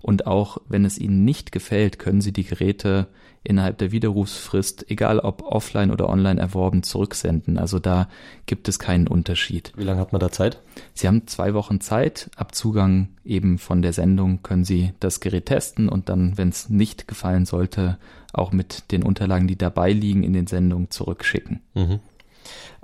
Und 0.00 0.26
auch 0.26 0.58
wenn 0.68 0.84
es 0.84 0.98
Ihnen 0.98 1.24
nicht 1.24 1.52
gefällt, 1.52 1.98
können 1.98 2.20
Sie 2.20 2.32
die 2.32 2.44
Geräte 2.44 3.08
innerhalb 3.44 3.78
der 3.78 3.92
Widerrufsfrist, 3.92 4.90
egal 4.90 5.20
ob 5.20 5.42
offline 5.42 5.90
oder 5.90 6.08
online 6.08 6.40
erworben, 6.40 6.82
zurücksenden. 6.82 7.56
Also 7.56 7.78
da 7.78 8.08
gibt 8.46 8.68
es 8.68 8.78
keinen 8.78 9.08
Unterschied. 9.08 9.72
Wie 9.76 9.84
lange 9.84 10.00
hat 10.00 10.12
man 10.12 10.20
da 10.20 10.30
Zeit? 10.30 10.60
Sie 10.94 11.06
haben 11.06 11.26
zwei 11.26 11.54
Wochen 11.54 11.80
Zeit. 11.80 12.30
Ab 12.36 12.54
Zugang 12.54 13.08
eben 13.24 13.58
von 13.58 13.82
der 13.82 13.92
Sendung 13.92 14.42
können 14.42 14.64
Sie 14.64 14.92
das 15.00 15.20
Gerät 15.20 15.46
testen 15.46 15.88
und 15.88 16.08
dann, 16.08 16.36
wenn 16.36 16.50
es 16.50 16.68
nicht 16.68 17.08
gefallen 17.08 17.46
sollte, 17.46 17.98
auch 18.32 18.52
mit 18.52 18.90
den 18.92 19.02
Unterlagen, 19.02 19.48
die 19.48 19.56
dabei 19.56 19.92
liegen, 19.92 20.22
in 20.22 20.32
den 20.32 20.46
Sendungen 20.46 20.90
zurückschicken. 20.90 21.60
Mhm. 21.74 22.00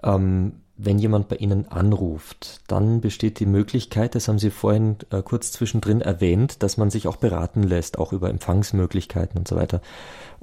Ähm, 0.02 0.52
wenn 0.76 0.98
jemand 0.98 1.28
bei 1.28 1.36
Ihnen 1.36 1.68
anruft, 1.68 2.60
dann 2.66 3.00
besteht 3.00 3.38
die 3.38 3.46
Möglichkeit, 3.46 4.14
das 4.14 4.26
haben 4.26 4.38
Sie 4.38 4.50
vorhin 4.50 4.96
äh, 5.10 5.22
kurz 5.22 5.52
zwischendrin 5.52 6.00
erwähnt, 6.00 6.62
dass 6.62 6.76
man 6.76 6.90
sich 6.90 7.06
auch 7.06 7.16
beraten 7.16 7.62
lässt, 7.62 7.98
auch 7.98 8.12
über 8.12 8.28
Empfangsmöglichkeiten 8.28 9.38
und 9.38 9.46
so 9.46 9.54
weiter. 9.54 9.80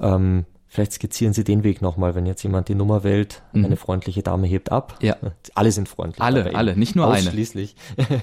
Ähm, 0.00 0.46
vielleicht 0.68 0.94
skizzieren 0.94 1.34
Sie 1.34 1.44
den 1.44 1.64
Weg 1.64 1.82
nochmal, 1.82 2.14
wenn 2.14 2.24
jetzt 2.24 2.42
jemand 2.42 2.68
die 2.68 2.74
Nummer 2.74 3.04
wählt, 3.04 3.42
mhm. 3.52 3.66
eine 3.66 3.76
freundliche 3.76 4.22
Dame 4.22 4.46
hebt 4.46 4.72
ab. 4.72 4.98
Ja. 5.02 5.16
Alle 5.54 5.70
sind 5.70 5.88
freundlich. 5.88 6.22
Alle, 6.22 6.54
alle, 6.54 6.76
nicht 6.76 6.96
nur 6.96 7.12
eine. 7.12 7.28
Ausschließlich. 7.28 7.76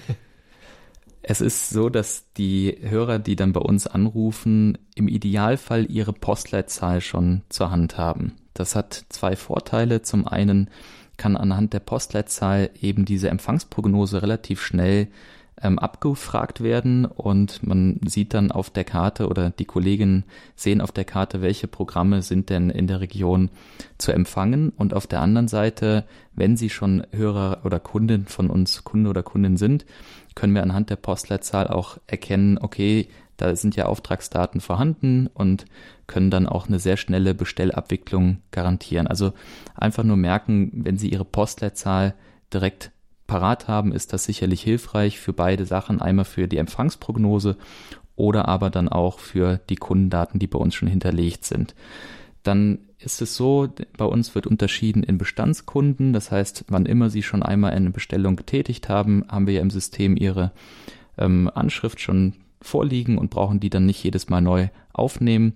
Es 1.31 1.41
ist 1.41 1.69
so, 1.69 1.89
dass 1.89 2.25
die 2.37 2.75
Hörer, 2.81 3.19
die 3.19 3.35
dann 3.35 3.53
bei 3.53 3.59
uns 3.59 3.85
anrufen, 3.85 4.79
im 4.95 5.07
Idealfall 5.07 5.85
ihre 5.87 6.11
Postleitzahl 6.11 7.01
schon 7.01 7.43
zur 7.49 7.69
Hand 7.69 7.99
haben. 7.99 8.33
Das 8.55 8.75
hat 8.75 9.05
zwei 9.09 9.35
Vorteile. 9.35 10.01
Zum 10.01 10.27
einen 10.27 10.71
kann 11.17 11.37
anhand 11.37 11.73
der 11.73 11.81
Postleitzahl 11.81 12.71
eben 12.81 13.05
diese 13.05 13.29
Empfangsprognose 13.29 14.23
relativ 14.23 14.59
schnell 14.59 15.09
ähm, 15.61 15.77
abgefragt 15.77 16.61
werden 16.61 17.05
und 17.05 17.63
man 17.63 17.99
sieht 18.05 18.33
dann 18.33 18.51
auf 18.51 18.69
der 18.69 18.83
Karte 18.83 19.27
oder 19.27 19.49
die 19.49 19.65
Kollegen 19.65 20.23
sehen 20.55 20.81
auf 20.81 20.91
der 20.91 21.05
Karte, 21.05 21.41
welche 21.41 21.67
Programme 21.67 22.21
sind 22.21 22.49
denn 22.49 22.69
in 22.69 22.87
der 22.87 23.01
Region 23.01 23.49
zu 23.97 24.11
empfangen 24.11 24.69
und 24.69 24.93
auf 24.93 25.07
der 25.07 25.21
anderen 25.21 25.47
Seite, 25.47 26.05
wenn 26.33 26.55
Sie 26.55 26.69
schon 26.69 27.05
Hörer 27.11 27.61
oder 27.65 27.79
Kunden 27.79 28.25
von 28.25 28.49
uns, 28.49 28.83
Kunde 28.83 29.09
oder 29.09 29.23
Kundin 29.23 29.57
sind, 29.57 29.85
können 30.39 30.56
wir 30.56 30.63
anhand 30.63 30.89
der 30.89 30.95
Postleitzahl 30.95 31.67
auch 31.67 31.97
erkennen, 32.08 32.58
okay, 32.58 33.10
da 33.36 33.54
sind 33.58 33.75
ja 33.75 33.88
Auftragsdaten 33.88 34.62
vorhanden 34.62 35.28
und 35.28 35.65
können 36.08 36.32
dann 36.32 36.47
auch 36.47 36.67
eine 36.67 36.80
sehr 36.80 36.95
schnelle 36.95 37.34
Bestellabwicklung 37.34 38.38
garantieren. 38.52 39.06
Also 39.06 39.34
einfach 39.75 40.06
nur 40.06 40.15
merken, 40.15 40.71
wenn 40.73 40.97
Sie 40.97 41.10
Ihre 41.10 41.25
Postleitzahl 41.25 42.15
direkt 42.54 42.91
parat 43.28 43.67
haben, 43.67 43.91
ist 43.91 44.13
das 44.13 44.23
sicherlich 44.23 44.62
hilfreich 44.62 45.19
für 45.19 45.34
beide 45.34 45.65
Sachen. 45.65 46.02
Einmal 46.02 46.25
für 46.25 46.47
die 46.47 46.58
Empfangsprognose 46.58 47.58
oder 48.15 48.47
aber 48.47 48.69
dann 48.69 48.88
auch 48.88 49.19
für 49.19 49.60
die 49.69 49.75
Kundendaten, 49.75 50.39
die 50.39 50.47
bei 50.47 50.58
uns 50.58 50.73
schon 50.73 50.88
hinterlegt 50.88 51.43
sind. 51.43 51.75
Dann 52.43 52.80
ist 52.99 53.21
es 53.21 53.35
so, 53.35 53.69
bei 53.97 54.05
uns 54.05 54.35
wird 54.35 54.45
unterschieden 54.45 55.03
in 55.03 55.17
Bestandskunden. 55.17 56.12
Das 56.13 56.31
heißt, 56.31 56.65
wann 56.67 56.85
immer 56.85 57.09
Sie 57.09 57.23
schon 57.23 57.43
einmal 57.43 57.71
eine 57.71 57.91
Bestellung 57.91 58.35
getätigt 58.35 58.89
haben, 58.89 59.23
haben 59.29 59.47
wir 59.47 59.53
ja 59.55 59.62
im 59.62 59.71
System 59.71 60.17
Ihre 60.17 60.51
ähm, 61.17 61.49
Anschrift 61.53 62.01
schon 62.01 62.33
vorliegen 62.62 63.17
und 63.17 63.29
brauchen 63.29 63.62
die 63.62 63.69
dann 63.69 63.85
nicht 63.85 64.03
jedes 64.03 64.29
Mal 64.29 64.41
neu 64.41 64.67
aufnehmen 64.91 65.53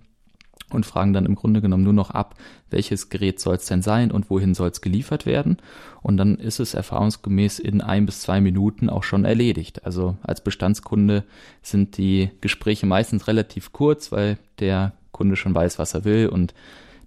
und 0.69 0.86
fragen 0.86 1.12
dann 1.12 1.25
im 1.25 1.36
Grunde 1.36 1.62
genommen 1.62 1.84
nur 1.84 1.93
noch 1.93 2.12
ab, 2.12 2.36
welches 2.69 3.10
Gerät 3.10 3.39
soll 3.41 3.56
es 3.56 3.65
denn 3.65 3.82
sein 3.82 4.10
und 4.10 4.29
wohin 4.29 4.53
soll 4.53 4.69
es 4.69 4.82
geliefert 4.82 5.25
werden. 5.25 5.58
Und 6.01 6.15
dann 6.15 6.36
ist 6.36 6.60
es 6.60 6.73
erfahrungsgemäß 6.73 7.60
in 7.60 7.82
ein 7.82 8.06
bis 8.06 8.21
zwei 8.21 8.39
Minuten 8.39 8.89
auch 8.89 9.03
schon 9.03 9.25
erledigt. 9.25 9.86
Also 9.86 10.17
als 10.23 10.41
Bestandskunde 10.41 11.25
sind 11.62 11.97
die 11.97 12.32
Gespräche 12.39 12.86
meistens 12.86 13.27
relativ 13.27 13.73
kurz, 13.73 14.12
weil 14.13 14.38
der 14.60 14.93
Kunde 15.12 15.36
schon 15.36 15.53
weiß, 15.53 15.77
was 15.77 15.93
er 15.93 16.06
will 16.06 16.27
und 16.27 16.53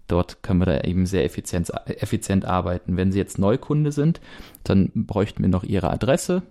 dort 0.09 0.43
können 0.43 0.61
wir 0.61 0.67
da 0.67 0.81
eben 0.83 1.07
sehr 1.07 1.25
effizient, 1.25 1.71
effizient 1.87 2.45
arbeiten. 2.45 2.97
Wenn 2.97 3.13
Sie 3.13 3.19
jetzt 3.19 3.39
Neukunde 3.39 3.93
sind, 3.93 4.21
dann 4.65 4.91
bräuchten 4.95 5.43
wir 5.43 5.49
noch 5.49 5.65
Ihre 5.65 5.91
Adresse 5.91 6.43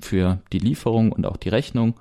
für 0.00 0.40
die 0.52 0.58
Lieferung 0.58 1.12
und 1.12 1.26
auch 1.26 1.36
die 1.36 1.48
Rechnung 1.48 1.94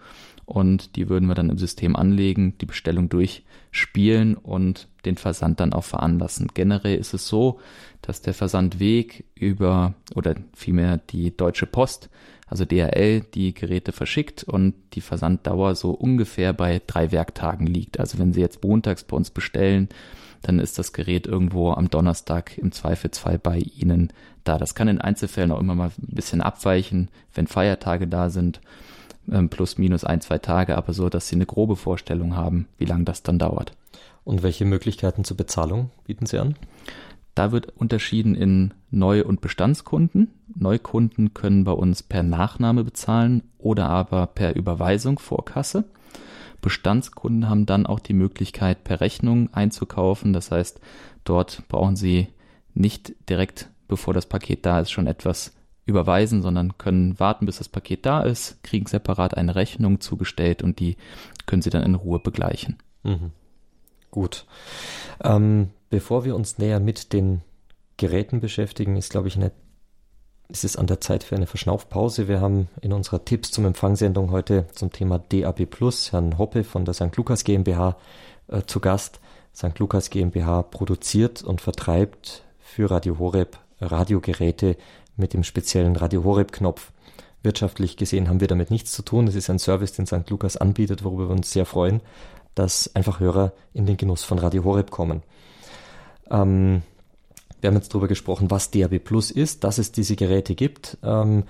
und 0.51 0.97
die 0.97 1.07
würden 1.07 1.27
wir 1.29 1.35
dann 1.35 1.49
im 1.49 1.57
System 1.57 1.95
anlegen, 1.95 2.57
die 2.59 2.65
Bestellung 2.65 3.07
durchspielen 3.07 4.35
und 4.35 4.89
den 5.05 5.15
Versand 5.15 5.61
dann 5.61 5.71
auch 5.71 5.85
veranlassen. 5.85 6.49
Generell 6.53 6.97
ist 6.97 7.13
es 7.13 7.25
so, 7.27 7.61
dass 8.01 8.21
der 8.21 8.33
Versandweg 8.33 9.23
über 9.33 9.93
oder 10.13 10.35
vielmehr 10.53 10.97
die 10.97 11.35
Deutsche 11.35 11.67
Post, 11.67 12.09
also 12.47 12.65
DHL, 12.65 13.21
die 13.33 13.53
Geräte 13.53 13.93
verschickt 13.93 14.43
und 14.43 14.73
die 14.93 14.99
Versanddauer 14.99 15.75
so 15.75 15.91
ungefähr 15.91 16.51
bei 16.51 16.81
drei 16.85 17.13
Werktagen 17.13 17.65
liegt. 17.65 17.97
Also 17.97 18.19
wenn 18.19 18.33
Sie 18.33 18.41
jetzt 18.41 18.61
montags 18.61 19.05
bei 19.05 19.15
uns 19.15 19.29
bestellen, 19.29 19.87
dann 20.41 20.59
ist 20.59 20.79
das 20.79 20.93
Gerät 20.93 21.27
irgendwo 21.27 21.71
am 21.71 21.89
Donnerstag 21.89 22.57
im 22.57 22.71
Zweifelsfall 22.71 23.37
bei 23.37 23.59
Ihnen 23.59 24.11
da. 24.43 24.57
Das 24.57 24.75
kann 24.75 24.87
in 24.87 25.01
Einzelfällen 25.01 25.51
auch 25.51 25.59
immer 25.59 25.75
mal 25.75 25.89
ein 25.89 26.15
bisschen 26.15 26.41
abweichen, 26.41 27.09
wenn 27.33 27.47
Feiertage 27.47 28.07
da 28.07 28.29
sind 28.29 28.61
ähm, 29.29 29.49
plus 29.49 29.77
minus 29.77 30.03
ein, 30.03 30.21
zwei 30.21 30.37
Tage, 30.37 30.77
aber 30.77 30.93
so, 30.93 31.09
dass 31.09 31.27
sie 31.27 31.35
eine 31.35 31.45
grobe 31.45 31.75
Vorstellung 31.75 32.35
haben, 32.35 32.67
wie 32.77 32.85
lange 32.85 33.03
das 33.03 33.23
dann 33.23 33.39
dauert. 33.39 33.73
Und 34.23 34.43
welche 34.43 34.65
Möglichkeiten 34.65 35.23
zur 35.23 35.37
Bezahlung 35.37 35.89
bieten 36.05 36.25
Sie 36.25 36.37
an? 36.37 36.55
Da 37.33 37.51
wird 37.51 37.69
unterschieden 37.77 38.35
in 38.35 38.73
Neu- 38.91 39.23
und 39.23 39.41
Bestandskunden. 39.41 40.29
Neukunden 40.53 41.33
können 41.33 41.63
bei 41.63 41.71
uns 41.71 42.03
per 42.03 42.23
Nachname 42.23 42.83
bezahlen 42.83 43.43
oder 43.57 43.89
aber 43.89 44.27
per 44.27 44.55
Überweisung 44.55 45.17
vor 45.17 45.45
Kasse. 45.45 45.85
Bestandskunden 46.61 47.49
haben 47.49 47.65
dann 47.65 47.85
auch 47.85 47.99
die 47.99 48.13
Möglichkeit, 48.13 48.83
per 48.83 49.01
Rechnung 49.01 49.53
einzukaufen. 49.53 50.33
Das 50.33 50.51
heißt, 50.51 50.79
dort 51.23 51.63
brauchen 51.67 51.95
sie 51.95 52.27
nicht 52.73 53.13
direkt, 53.29 53.69
bevor 53.87 54.13
das 54.13 54.25
Paket 54.25 54.65
da 54.65 54.79
ist, 54.79 54.91
schon 54.91 55.07
etwas 55.07 55.53
überweisen, 55.85 56.41
sondern 56.41 56.77
können 56.77 57.19
warten, 57.19 57.45
bis 57.45 57.57
das 57.57 57.67
Paket 57.67 58.05
da 58.05 58.21
ist, 58.21 58.63
kriegen 58.63 58.85
separat 58.85 59.35
eine 59.35 59.55
Rechnung 59.55 59.99
zugestellt 59.99 60.61
und 60.61 60.79
die 60.79 60.95
können 61.45 61.61
sie 61.61 61.69
dann 61.69 61.83
in 61.83 61.95
Ruhe 61.95 62.19
begleichen. 62.19 62.77
Mhm. 63.03 63.31
Gut. 64.11 64.45
Ähm, 65.23 65.69
bevor 65.89 66.23
wir 66.25 66.35
uns 66.35 66.57
näher 66.57 66.79
mit 66.79 67.13
den 67.13 67.41
Geräten 67.97 68.39
beschäftigen, 68.39 68.95
ist, 68.95 69.09
glaube 69.09 69.27
ich, 69.27 69.35
eine 69.35 69.51
es 70.51 70.63
ist 70.63 70.77
an 70.77 70.87
der 70.87 70.99
Zeit 70.99 71.23
für 71.23 71.35
eine 71.35 71.47
Verschnaufpause. 71.47 72.27
Wir 72.27 72.41
haben 72.41 72.67
in 72.81 72.93
unserer 72.93 73.23
Tipps 73.23 73.51
zum 73.51 73.65
Empfangssendung 73.65 74.31
heute 74.31 74.65
zum 74.73 74.91
Thema 74.91 75.19
DAB 75.19 75.65
Plus 75.65 76.11
Herrn 76.11 76.37
Hoppe 76.37 76.63
von 76.63 76.85
der 76.85 76.93
St. 76.93 77.15
Lukas 77.15 77.43
GmbH 77.43 77.95
äh, 78.47 78.61
zu 78.65 78.79
Gast. 78.79 79.19
St. 79.55 79.77
Lukas 79.79 80.09
GmbH 80.09 80.63
produziert 80.63 81.43
und 81.43 81.61
vertreibt 81.61 82.43
für 82.59 82.89
Radio 82.89 83.19
Horeb 83.19 83.57
Radiogeräte 83.79 84.77
mit 85.15 85.33
dem 85.33 85.43
speziellen 85.43 85.95
Radio 85.95 86.23
Horeb 86.23 86.51
Knopf. 86.51 86.91
Wirtschaftlich 87.43 87.97
gesehen 87.97 88.29
haben 88.29 88.39
wir 88.39 88.47
damit 88.47 88.69
nichts 88.71 88.91
zu 88.91 89.01
tun. 89.01 89.27
Es 89.27 89.35
ist 89.35 89.49
ein 89.49 89.59
Service, 89.59 89.93
den 89.93 90.05
St. 90.05 90.29
Lukas 90.29 90.57
anbietet, 90.57 91.03
worüber 91.03 91.29
wir 91.29 91.35
uns 91.35 91.51
sehr 91.51 91.65
freuen, 91.65 92.01
dass 92.55 92.95
einfach 92.95 93.19
Hörer 93.19 93.53
in 93.73 93.85
den 93.85 93.97
Genuss 93.97 94.23
von 94.23 94.37
Radio 94.37 94.63
Horeb 94.63 94.91
kommen. 94.91 95.23
Ähm, 96.29 96.83
wir 97.61 97.69
haben 97.69 97.75
jetzt 97.75 97.93
darüber 97.93 98.07
gesprochen, 98.07 98.51
was 98.51 98.71
DAB 98.71 98.99
Plus 98.99 99.31
ist, 99.31 99.63
dass 99.63 99.77
es 99.77 99.91
diese 99.91 100.15
Geräte 100.15 100.55
gibt, 100.55 100.97
ähm, 101.03 101.43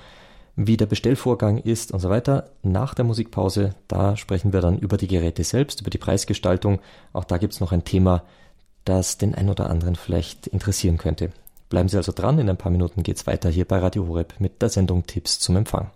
wie 0.55 0.77
der 0.77 0.85
Bestellvorgang 0.85 1.57
ist 1.57 1.91
und 1.91 1.99
so 1.99 2.09
weiter. 2.09 2.51
Nach 2.61 2.93
der 2.93 3.05
Musikpause, 3.05 3.75
da 3.87 4.17
sprechen 4.17 4.53
wir 4.53 4.61
dann 4.61 4.77
über 4.77 4.97
die 4.97 5.07
Geräte 5.07 5.43
selbst, 5.43 5.81
über 5.81 5.89
die 5.89 5.97
Preisgestaltung. 5.97 6.79
Auch 7.13 7.23
da 7.23 7.37
gibt 7.37 7.53
es 7.53 7.61
noch 7.61 7.71
ein 7.71 7.85
Thema, 7.85 8.23
das 8.85 9.17
den 9.17 9.33
ein 9.33 9.49
oder 9.49 9.69
anderen 9.69 9.95
vielleicht 9.95 10.47
interessieren 10.47 10.97
könnte. 10.97 11.31
Bleiben 11.69 11.87
Sie 11.87 11.97
also 11.97 12.11
dran, 12.11 12.37
in 12.37 12.49
ein 12.49 12.57
paar 12.57 12.71
Minuten 12.71 13.01
geht's 13.01 13.27
weiter 13.27 13.49
hier 13.49 13.65
bei 13.65 13.79
Radio 13.79 14.07
Horeb 14.07 14.33
mit 14.39 14.61
der 14.61 14.69
Sendung 14.69 15.05
Tipps 15.05 15.39
zum 15.39 15.55
Empfang. 15.55 15.89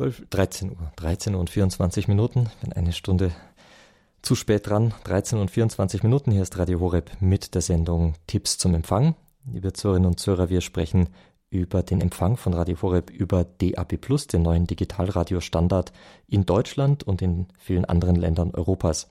12, 0.00 0.28
13 0.30 0.70
Uhr, 0.70 0.92
13 0.96 1.34
Uhr 1.34 1.40
und 1.40 1.50
24 1.50 2.08
Minuten. 2.08 2.48
Ich 2.54 2.56
bin 2.62 2.72
eine 2.72 2.94
Stunde 2.94 3.32
zu 4.22 4.34
spät 4.34 4.66
dran. 4.66 4.94
13 5.04 5.38
und 5.38 5.50
24 5.50 6.02
Minuten. 6.02 6.32
Hier 6.32 6.40
ist 6.40 6.56
Radio 6.56 6.80
Horeb 6.80 7.10
mit 7.20 7.54
der 7.54 7.60
Sendung 7.60 8.14
Tipps 8.26 8.56
zum 8.56 8.74
Empfang. 8.74 9.14
Liebe 9.44 9.74
Zuhörerinnen 9.74 10.08
und 10.08 10.18
Zuhörer, 10.18 10.48
wir 10.48 10.62
sprechen 10.62 11.10
über 11.50 11.82
den 11.82 12.00
Empfang 12.00 12.38
von 12.38 12.54
Radio 12.54 12.80
Horeb 12.80 13.10
über 13.10 13.44
DAB+, 13.44 13.98
den 14.32 14.40
neuen 14.40 14.66
Digitalradiostandard 14.66 15.92
in 16.26 16.46
Deutschland 16.46 17.02
und 17.02 17.20
in 17.20 17.48
vielen 17.58 17.84
anderen 17.84 18.16
Ländern 18.16 18.52
Europas. 18.54 19.10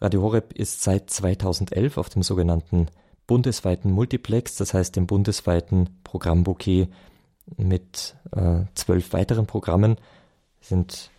Radio 0.00 0.22
Horeb 0.22 0.54
ist 0.54 0.84
seit 0.84 1.10
2011 1.10 1.98
auf 1.98 2.08
dem 2.08 2.22
sogenannten 2.22 2.86
bundesweiten 3.26 3.92
Multiplex, 3.92 4.56
das 4.56 4.72
heißt 4.72 4.96
dem 4.96 5.06
bundesweiten 5.06 6.00
Programmbouquet 6.02 6.88
mit 7.56 8.16
äh, 8.32 8.64
zwölf 8.74 9.12
weiteren 9.12 9.46
Programmen, 9.46 9.96
sind 10.60 11.10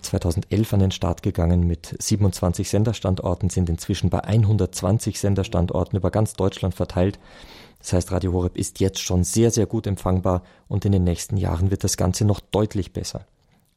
2011 0.00 0.72
an 0.72 0.80
den 0.80 0.90
Start 0.90 1.22
gegangen 1.22 1.66
mit 1.66 1.94
27 1.98 2.68
Senderstandorten, 2.68 3.50
sind 3.50 3.68
inzwischen 3.68 4.08
bei 4.08 4.24
120 4.24 5.20
Senderstandorten 5.20 5.98
über 5.98 6.10
ganz 6.10 6.34
Deutschland 6.34 6.74
verteilt. 6.74 7.18
Das 7.78 7.92
heißt, 7.92 8.12
Radio 8.12 8.32
Horeb 8.32 8.56
ist 8.56 8.80
jetzt 8.80 9.00
schon 9.00 9.24
sehr, 9.24 9.50
sehr 9.50 9.66
gut 9.66 9.86
empfangbar 9.86 10.42
und 10.68 10.86
in 10.86 10.92
den 10.92 11.04
nächsten 11.04 11.36
Jahren 11.36 11.70
wird 11.70 11.84
das 11.84 11.98
Ganze 11.98 12.24
noch 12.24 12.40
deutlich 12.40 12.94
besser. 12.94 13.26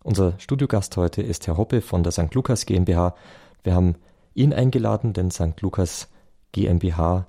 Unser 0.02 0.40
Studiogast 0.40 0.96
heute 0.96 1.22
ist 1.22 1.46
Herr 1.48 1.58
Hoppe 1.58 1.82
von 1.82 2.04
der 2.04 2.14
St. 2.14 2.34
Lukas 2.34 2.66
GmbH. 2.66 3.14
Wir 3.64 3.76
haben 3.76 3.96
ihn 4.34 4.54
eingeladen, 4.54 5.12
denn 5.12 5.30
St. 5.30 5.60
Lukas 5.60 6.08
GmbH 6.54 7.28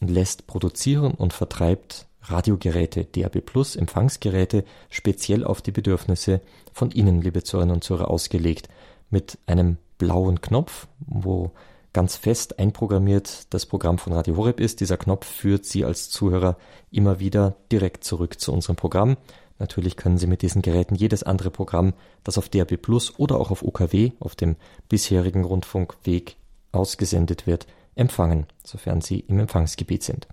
lässt 0.00 0.48
produzieren 0.48 1.12
und 1.12 1.32
vertreibt 1.32 2.08
Radiogeräte, 2.22 3.04
DAB 3.04 3.40
Plus, 3.40 3.76
Empfangsgeräte 3.76 4.64
speziell 4.88 5.44
auf 5.44 5.62
die 5.62 5.72
Bedürfnisse 5.72 6.40
von 6.72 6.90
Ihnen, 6.90 7.22
liebe 7.22 7.42
Zuhörerinnen 7.42 7.76
und 7.76 7.84
Zuhörer, 7.84 8.10
ausgelegt. 8.10 8.68
Mit 9.10 9.38
einem 9.46 9.78
blauen 9.98 10.40
Knopf, 10.40 10.86
wo 11.00 11.50
ganz 11.92 12.16
fest 12.16 12.58
einprogrammiert 12.58 13.52
das 13.52 13.66
Programm 13.66 13.98
von 13.98 14.12
Radio 14.12 14.36
Horeb 14.36 14.60
ist. 14.60 14.80
Dieser 14.80 14.96
Knopf 14.96 15.26
führt 15.26 15.64
Sie 15.64 15.84
als 15.84 16.10
Zuhörer 16.10 16.56
immer 16.90 17.18
wieder 17.18 17.56
direkt 17.72 18.04
zurück 18.04 18.38
zu 18.38 18.52
unserem 18.52 18.76
Programm. 18.76 19.16
Natürlich 19.58 19.96
können 19.96 20.16
Sie 20.16 20.26
mit 20.26 20.42
diesen 20.42 20.62
Geräten 20.62 20.94
jedes 20.94 21.22
andere 21.22 21.50
Programm, 21.50 21.92
das 22.24 22.38
auf 22.38 22.48
DAB 22.48 22.76
Plus 22.80 23.18
oder 23.18 23.38
auch 23.38 23.50
auf 23.50 23.62
UKW, 23.62 24.12
auf 24.20 24.34
dem 24.34 24.56
bisherigen 24.88 25.44
Rundfunkweg 25.44 26.36
ausgesendet 26.72 27.46
wird, 27.46 27.66
empfangen, 27.94 28.46
sofern 28.64 29.00
Sie 29.00 29.20
im 29.20 29.38
Empfangsgebiet 29.38 30.02
sind. 30.02 30.28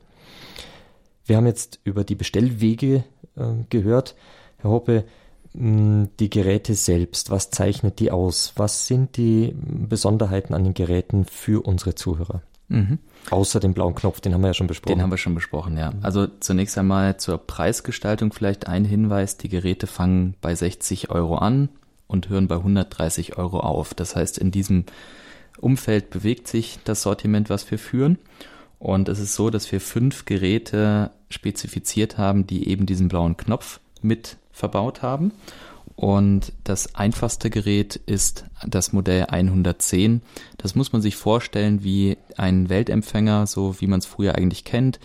Wir 1.28 1.38
haben 1.38 1.46
jetzt 1.46 1.80
über 1.84 2.04
die 2.04 2.16
Bestellwege 2.16 3.04
äh, 3.36 3.44
gehört. 3.70 4.16
Herr 4.58 4.72
Hoppe, 4.72 5.04
mh, 5.54 6.08
die 6.20 6.30
Geräte 6.30 6.74
selbst, 6.74 7.30
was 7.30 7.52
zeichnet 7.52 8.00
die 8.00 8.12
aus? 8.12 8.54
Was 8.56 8.88
sind 8.88 9.18
die 9.18 9.54
Besonderheiten 9.56 10.54
an 10.54 10.64
den 10.64 10.74
Geräten 10.74 11.26
für 11.26 11.66
unsere 11.66 11.96
Zuhörer? 11.96 12.42
Mhm. 12.70 13.00
Außer 13.30 13.60
dem 13.60 13.74
blauen 13.74 13.96
Knopf, 13.96 14.20
den 14.22 14.34
haben 14.34 14.42
wir 14.42 14.48
ja 14.48 14.54
schon 14.54 14.68
besprochen. 14.68 14.96
Den 14.96 15.02
haben 15.02 15.12
wir 15.12 15.18
schon 15.18 15.36
besprochen, 15.36 15.78
ja. 15.78 15.94
Also 16.02 16.28
zunächst 16.40 16.78
einmal 16.78 17.18
zur 17.18 17.38
Preisgestaltung 17.38 18.34
vielleicht 18.34 18.68
ein 18.68 18.86
Hinweis. 18.86 19.38
Die 19.38 19.50
Geräte 19.50 19.88
fangen 19.88 20.36
bei 20.42 20.56
60 20.56 21.10
Euro 21.10 21.36
an 21.36 21.70
und 22.08 22.30
hören 22.30 22.48
bei 22.48 22.56
130 22.56 23.38
Euro 23.38 23.60
auf. 23.60 23.94
Das 23.94 24.16
heißt, 24.16 24.38
in 24.38 24.52
diesem 24.52 24.86
Umfeld 25.60 26.10
bewegt 26.10 26.48
sich 26.48 26.80
das 26.84 27.02
Sortiment, 27.02 27.50
was 27.50 27.70
wir 27.70 27.80
führen. 27.80 28.18
Und 28.80 29.10
es 29.10 29.20
ist 29.20 29.34
so, 29.34 29.50
dass 29.50 29.72
wir 29.72 29.82
fünf 29.82 30.26
Geräte 30.26 31.12
spezifiziert 31.30 32.18
haben, 32.18 32.48
die 32.48 32.70
eben 32.70 32.86
diesen 32.86 33.08
blauen 33.08 33.38
Knopf 33.38 33.80
mit 34.02 34.38
verbaut 34.52 35.02
haben. 35.02 35.32
Und 35.96 36.54
das 36.64 36.94
einfachste 36.96 37.50
Gerät 37.50 37.96
ist 37.96 38.46
das 38.66 38.94
Modell 38.94 39.26
110. 39.30 40.22
Das 40.58 40.76
muss 40.76 40.94
man 40.94 41.02
sich 41.02 41.16
vorstellen 41.16 41.84
wie 41.84 42.18
ein 42.38 42.70
Weltempfänger, 42.70 43.48
so 43.48 43.82
wie 43.82 43.88
man 43.88 44.00
es 44.00 44.06
früher 44.06 44.36
eigentlich 44.36 44.64
kennt, 44.64 45.00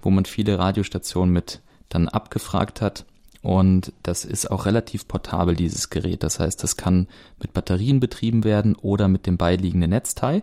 wo 0.00 0.10
man 0.10 0.24
viele 0.24 0.58
Radiostationen 0.58 1.32
mit 1.32 1.60
dann 1.88 2.08
abgefragt 2.08 2.80
hat. 2.80 3.04
Und 3.40 3.92
das 4.02 4.24
ist 4.24 4.50
auch 4.50 4.66
relativ 4.66 5.06
portabel, 5.06 5.54
dieses 5.54 5.90
Gerät. 5.90 6.22
Das 6.22 6.40
heißt, 6.40 6.62
das 6.62 6.76
kann 6.76 7.08
mit 7.40 7.52
Batterien 7.52 8.00
betrieben 8.00 8.42
werden 8.42 8.74
oder 8.74 9.08
mit 9.08 9.26
dem 9.26 9.36
beiliegenden 9.36 9.90
Netzteil 9.90 10.42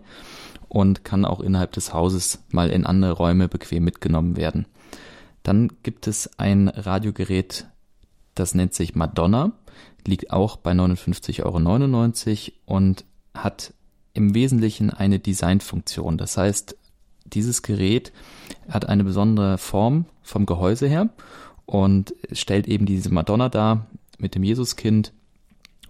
und 0.70 1.04
kann 1.04 1.26
auch 1.26 1.39
innerhalb 1.39 1.72
des 1.74 1.94
Hauses 1.94 2.39
mal 2.52 2.70
in 2.70 2.86
andere 2.86 3.13
Räume 3.13 3.48
bequem 3.48 3.84
mitgenommen 3.84 4.38
werden. 4.38 4.65
Dann 5.43 5.71
gibt 5.84 6.08
es 6.08 6.38
ein 6.38 6.67
Radiogerät, 6.67 7.67
das 8.36 8.56
nennt 8.56 8.73
sich 8.73 8.95
Madonna, 8.95 9.54
liegt 10.06 10.32
auch 10.32 10.58
bei 10.58 10.71
59,99 10.71 11.43
Euro 11.43 12.78
und 12.78 13.06
hat 13.34 13.73
im 14.13 14.34
Wesentlichen 14.34 14.89
eine 14.89 15.19
Designfunktion. 15.19 16.17
Das 16.17 16.38
heißt, 16.38 16.75
dieses 17.25 17.62
Gerät 17.62 18.12
hat 18.69 18.88
eine 18.88 19.04
besondere 19.04 19.58
Form 19.58 20.06
vom 20.21 20.45
Gehäuse 20.45 20.88
her 20.88 21.10
und 21.65 22.13
stellt 22.32 22.67
eben 22.67 22.86
diese 22.86 23.13
Madonna 23.13 23.49
dar 23.49 23.86
mit 24.17 24.36
dem 24.36 24.43
Jesuskind 24.43 25.13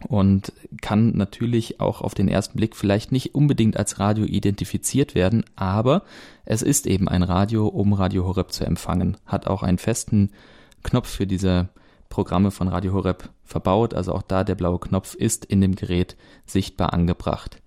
und 0.07 0.53
kann 0.81 1.15
natürlich 1.15 1.79
auch 1.79 2.01
auf 2.01 2.13
den 2.13 2.27
ersten 2.27 2.57
Blick 2.57 2.75
vielleicht 2.75 3.11
nicht 3.11 3.35
unbedingt 3.35 3.77
als 3.77 3.99
Radio 3.99 4.25
identifiziert 4.25 5.15
werden, 5.15 5.43
aber 5.55 6.03
es 6.45 6.61
ist 6.61 6.87
eben 6.87 7.07
ein 7.07 7.23
Radio, 7.23 7.67
um 7.67 7.93
Radio 7.93 8.25
Horeb 8.25 8.51
zu 8.51 8.65
empfangen, 8.65 9.17
hat 9.25 9.47
auch 9.47 9.63
einen 9.63 9.77
festen 9.77 10.31
Knopf 10.83 11.09
für 11.09 11.27
diese 11.27 11.69
Programme 12.09 12.51
von 12.51 12.67
Radio 12.67 12.93
Horeb 12.93 13.29
verbaut, 13.43 13.93
also 13.93 14.13
auch 14.13 14.23
da 14.23 14.43
der 14.43 14.55
blaue 14.55 14.79
Knopf 14.79 15.15
ist 15.15 15.45
in 15.45 15.61
dem 15.61 15.75
Gerät 15.75 16.15
sichtbar 16.45 16.93
angebracht. 16.93 17.61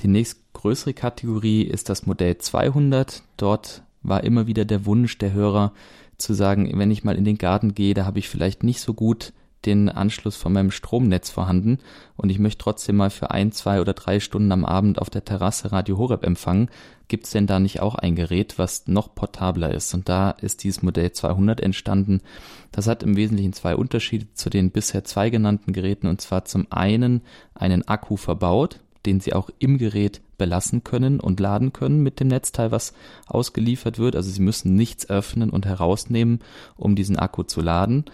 Die 0.00 0.08
nächstgrößere 0.08 0.94
Kategorie 0.94 1.62
ist 1.62 1.88
das 1.88 2.06
Modell 2.06 2.38
200. 2.38 3.22
Dort 3.36 3.82
war 4.02 4.24
immer 4.24 4.46
wieder 4.46 4.64
der 4.64 4.84
Wunsch 4.84 5.18
der 5.18 5.32
Hörer 5.32 5.72
zu 6.18 6.34
sagen, 6.34 6.70
wenn 6.78 6.90
ich 6.90 7.04
mal 7.04 7.16
in 7.16 7.24
den 7.24 7.38
Garten 7.38 7.74
gehe, 7.74 7.94
da 7.94 8.04
habe 8.04 8.18
ich 8.18 8.28
vielleicht 8.28 8.62
nicht 8.62 8.80
so 8.80 8.94
gut 8.94 9.32
den 9.64 9.88
Anschluss 9.88 10.36
von 10.36 10.52
meinem 10.52 10.70
Stromnetz 10.70 11.30
vorhanden 11.30 11.78
und 12.16 12.30
ich 12.30 12.38
möchte 12.38 12.62
trotzdem 12.62 12.96
mal 12.96 13.10
für 13.10 13.30
ein, 13.30 13.52
zwei 13.52 13.80
oder 13.80 13.94
drei 13.94 14.20
Stunden 14.20 14.52
am 14.52 14.64
Abend 14.64 15.00
auf 15.00 15.10
der 15.10 15.24
Terrasse 15.24 15.72
Radio 15.72 15.98
Horeb 15.98 16.24
empfangen, 16.24 16.68
gibt's 17.08 17.30
denn 17.30 17.46
da 17.46 17.60
nicht 17.60 17.80
auch 17.80 17.94
ein 17.94 18.16
Gerät, 18.16 18.58
was 18.58 18.86
noch 18.86 19.14
portabler 19.14 19.72
ist? 19.72 19.92
Und 19.92 20.08
da 20.08 20.30
ist 20.30 20.64
dieses 20.64 20.82
Modell 20.82 21.12
200 21.12 21.60
entstanden. 21.60 22.22
Das 22.70 22.86
hat 22.86 23.02
im 23.02 23.16
Wesentlichen 23.16 23.52
zwei 23.52 23.76
Unterschiede 23.76 24.32
zu 24.32 24.48
den 24.48 24.70
bisher 24.70 25.04
zwei 25.04 25.28
genannten 25.28 25.72
Geräten 25.72 26.06
und 26.06 26.20
zwar 26.20 26.44
zum 26.44 26.66
einen 26.70 27.22
einen 27.54 27.86
Akku 27.86 28.16
verbaut, 28.16 28.80
den 29.06 29.20
Sie 29.20 29.32
auch 29.32 29.50
im 29.58 29.78
Gerät 29.78 30.20
belassen 30.38 30.84
können 30.84 31.20
und 31.20 31.40
laden 31.40 31.72
können 31.72 32.02
mit 32.02 32.20
dem 32.20 32.28
Netzteil, 32.28 32.70
was 32.70 32.92
ausgeliefert 33.26 33.98
wird. 33.98 34.16
Also 34.16 34.30
Sie 34.30 34.40
müssen 34.40 34.74
nichts 34.74 35.08
öffnen 35.08 35.50
und 35.50 35.66
herausnehmen, 35.66 36.40
um 36.76 36.96
diesen 36.96 37.16
Akku 37.16 37.42
zu 37.42 37.60
laden. 37.60 38.04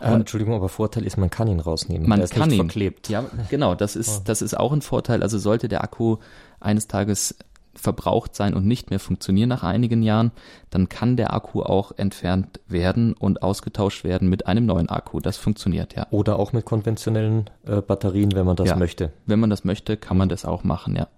Äh, 0.00 0.12
Entschuldigung, 0.12 0.54
aber 0.54 0.68
Vorteil 0.68 1.04
ist, 1.04 1.16
man 1.16 1.30
kann 1.30 1.48
ihn 1.48 1.60
rausnehmen. 1.60 2.08
Man 2.08 2.24
kann 2.26 2.50
ihn. 2.50 2.58
Verklebt. 2.58 3.08
Ja, 3.08 3.24
genau. 3.50 3.74
Das 3.74 3.96
ist, 3.96 4.18
oh. 4.18 4.22
das 4.24 4.42
ist 4.42 4.56
auch 4.56 4.72
ein 4.72 4.82
Vorteil. 4.82 5.22
Also 5.22 5.38
sollte 5.38 5.68
der 5.68 5.82
Akku 5.82 6.18
eines 6.60 6.88
Tages 6.88 7.36
verbraucht 7.78 8.34
sein 8.34 8.54
und 8.54 8.66
nicht 8.66 8.90
mehr 8.90 9.00
funktionieren 9.00 9.48
nach 9.48 9.62
einigen 9.62 10.02
Jahren, 10.02 10.32
dann 10.70 10.88
kann 10.88 11.16
der 11.16 11.32
Akku 11.32 11.62
auch 11.62 11.92
entfernt 11.96 12.60
werden 12.68 13.14
und 13.14 13.42
ausgetauscht 13.42 14.04
werden 14.04 14.28
mit 14.28 14.46
einem 14.46 14.66
neuen 14.66 14.88
Akku. 14.88 15.20
Das 15.20 15.36
funktioniert 15.36 15.94
ja. 15.94 16.06
Oder 16.10 16.38
auch 16.38 16.52
mit 16.52 16.64
konventionellen 16.64 17.50
äh, 17.66 17.80
Batterien, 17.80 18.32
wenn 18.34 18.46
man 18.46 18.56
das 18.56 18.68
ja, 18.68 18.76
möchte. 18.76 19.12
Wenn 19.26 19.40
man 19.40 19.50
das 19.50 19.64
möchte, 19.64 19.96
kann 19.96 20.16
man 20.16 20.28
das 20.28 20.44
auch 20.44 20.64
machen, 20.64 20.96
ja. 20.96 21.08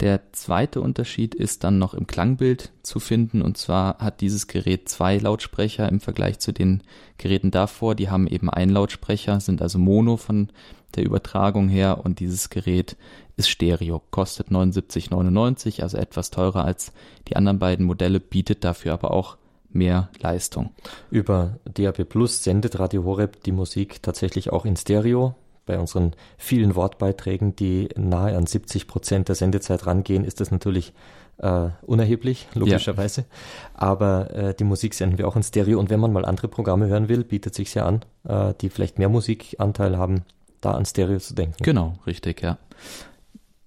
Der 0.00 0.32
zweite 0.32 0.80
Unterschied 0.80 1.34
ist 1.34 1.62
dann 1.62 1.78
noch 1.78 1.94
im 1.94 2.08
Klangbild 2.08 2.72
zu 2.82 2.98
finden 2.98 3.40
und 3.40 3.56
zwar 3.56 3.98
hat 3.98 4.20
dieses 4.20 4.48
Gerät 4.48 4.88
zwei 4.88 5.18
Lautsprecher 5.18 5.88
im 5.88 6.00
Vergleich 6.00 6.40
zu 6.40 6.52
den 6.52 6.82
Geräten 7.18 7.52
davor. 7.52 7.94
Die 7.94 8.10
haben 8.10 8.26
eben 8.26 8.50
einen 8.50 8.72
Lautsprecher, 8.72 9.38
sind 9.38 9.62
also 9.62 9.78
Mono 9.78 10.16
von 10.16 10.48
der 10.96 11.04
Übertragung 11.04 11.68
her 11.68 12.04
und 12.04 12.20
dieses 12.20 12.50
Gerät 12.50 12.96
ist 13.36 13.48
Stereo, 13.48 14.02
kostet 14.10 14.48
79,99, 14.48 15.82
also 15.82 15.96
etwas 15.96 16.30
teurer 16.30 16.64
als 16.64 16.92
die 17.28 17.36
anderen 17.36 17.58
beiden 17.58 17.86
Modelle, 17.86 18.20
bietet 18.20 18.64
dafür 18.64 18.81
aber 18.90 19.12
auch 19.12 19.36
mehr 19.70 20.10
Leistung. 20.20 20.70
Über 21.10 21.58
DAB 21.64 22.04
Plus 22.04 22.44
sendet 22.44 22.78
Radio 22.78 23.04
Horeb 23.04 23.42
die 23.44 23.52
Musik 23.52 24.02
tatsächlich 24.02 24.52
auch 24.52 24.64
in 24.64 24.76
Stereo. 24.76 25.34
Bei 25.64 25.78
unseren 25.78 26.12
vielen 26.36 26.74
Wortbeiträgen, 26.74 27.54
die 27.54 27.88
nahe 27.96 28.36
an 28.36 28.46
70 28.46 28.88
Prozent 28.88 29.28
der 29.28 29.36
Sendezeit 29.36 29.86
rangehen, 29.86 30.24
ist 30.24 30.40
das 30.40 30.50
natürlich 30.50 30.92
äh, 31.38 31.68
unerheblich, 31.82 32.48
logischerweise. 32.54 33.22
Ja. 33.22 33.26
Aber 33.74 34.34
äh, 34.34 34.54
die 34.54 34.64
Musik 34.64 34.94
senden 34.94 35.18
wir 35.18 35.28
auch 35.28 35.36
in 35.36 35.42
Stereo. 35.42 35.78
Und 35.78 35.88
wenn 35.90 36.00
man 36.00 36.12
mal 36.12 36.24
andere 36.24 36.48
Programme 36.48 36.88
hören 36.88 37.08
will, 37.08 37.24
bietet 37.24 37.54
sich 37.54 37.74
ja 37.74 37.86
an, 37.86 38.04
äh, 38.24 38.54
die 38.60 38.70
vielleicht 38.70 38.98
mehr 38.98 39.08
Musikanteil 39.08 39.96
haben, 39.96 40.24
da 40.60 40.72
an 40.72 40.84
Stereo 40.84 41.18
zu 41.18 41.34
denken. 41.34 41.62
Genau, 41.62 41.94
richtig, 42.06 42.42
ja. 42.42 42.58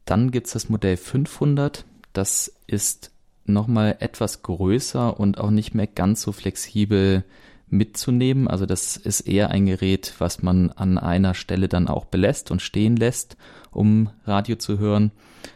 Dann 0.05 0.31
gibt's 0.31 0.51
das 0.53 0.69
Modell 0.69 0.97
500. 0.97 1.85
Das 2.13 2.51
ist 2.67 3.11
nochmal 3.45 3.97
etwas 3.99 4.41
größer 4.41 5.19
und 5.19 5.39
auch 5.39 5.51
nicht 5.51 5.73
mehr 5.73 5.87
ganz 5.87 6.21
so 6.21 6.31
flexibel 6.31 7.23
mitzunehmen. 7.67 8.47
Also 8.47 8.65
das 8.65 8.97
ist 8.97 9.21
eher 9.21 9.51
ein 9.51 9.65
Gerät, 9.65 10.13
was 10.19 10.43
man 10.43 10.71
an 10.71 10.97
einer 10.97 11.33
Stelle 11.33 11.67
dann 11.67 11.87
auch 11.87 12.05
belässt 12.05 12.51
und 12.51 12.61
stehen 12.61 12.95
lässt, 12.95 13.37
um 13.71 14.09
Radio 14.25 14.55
zu 14.55 14.79
hören. 14.79 15.11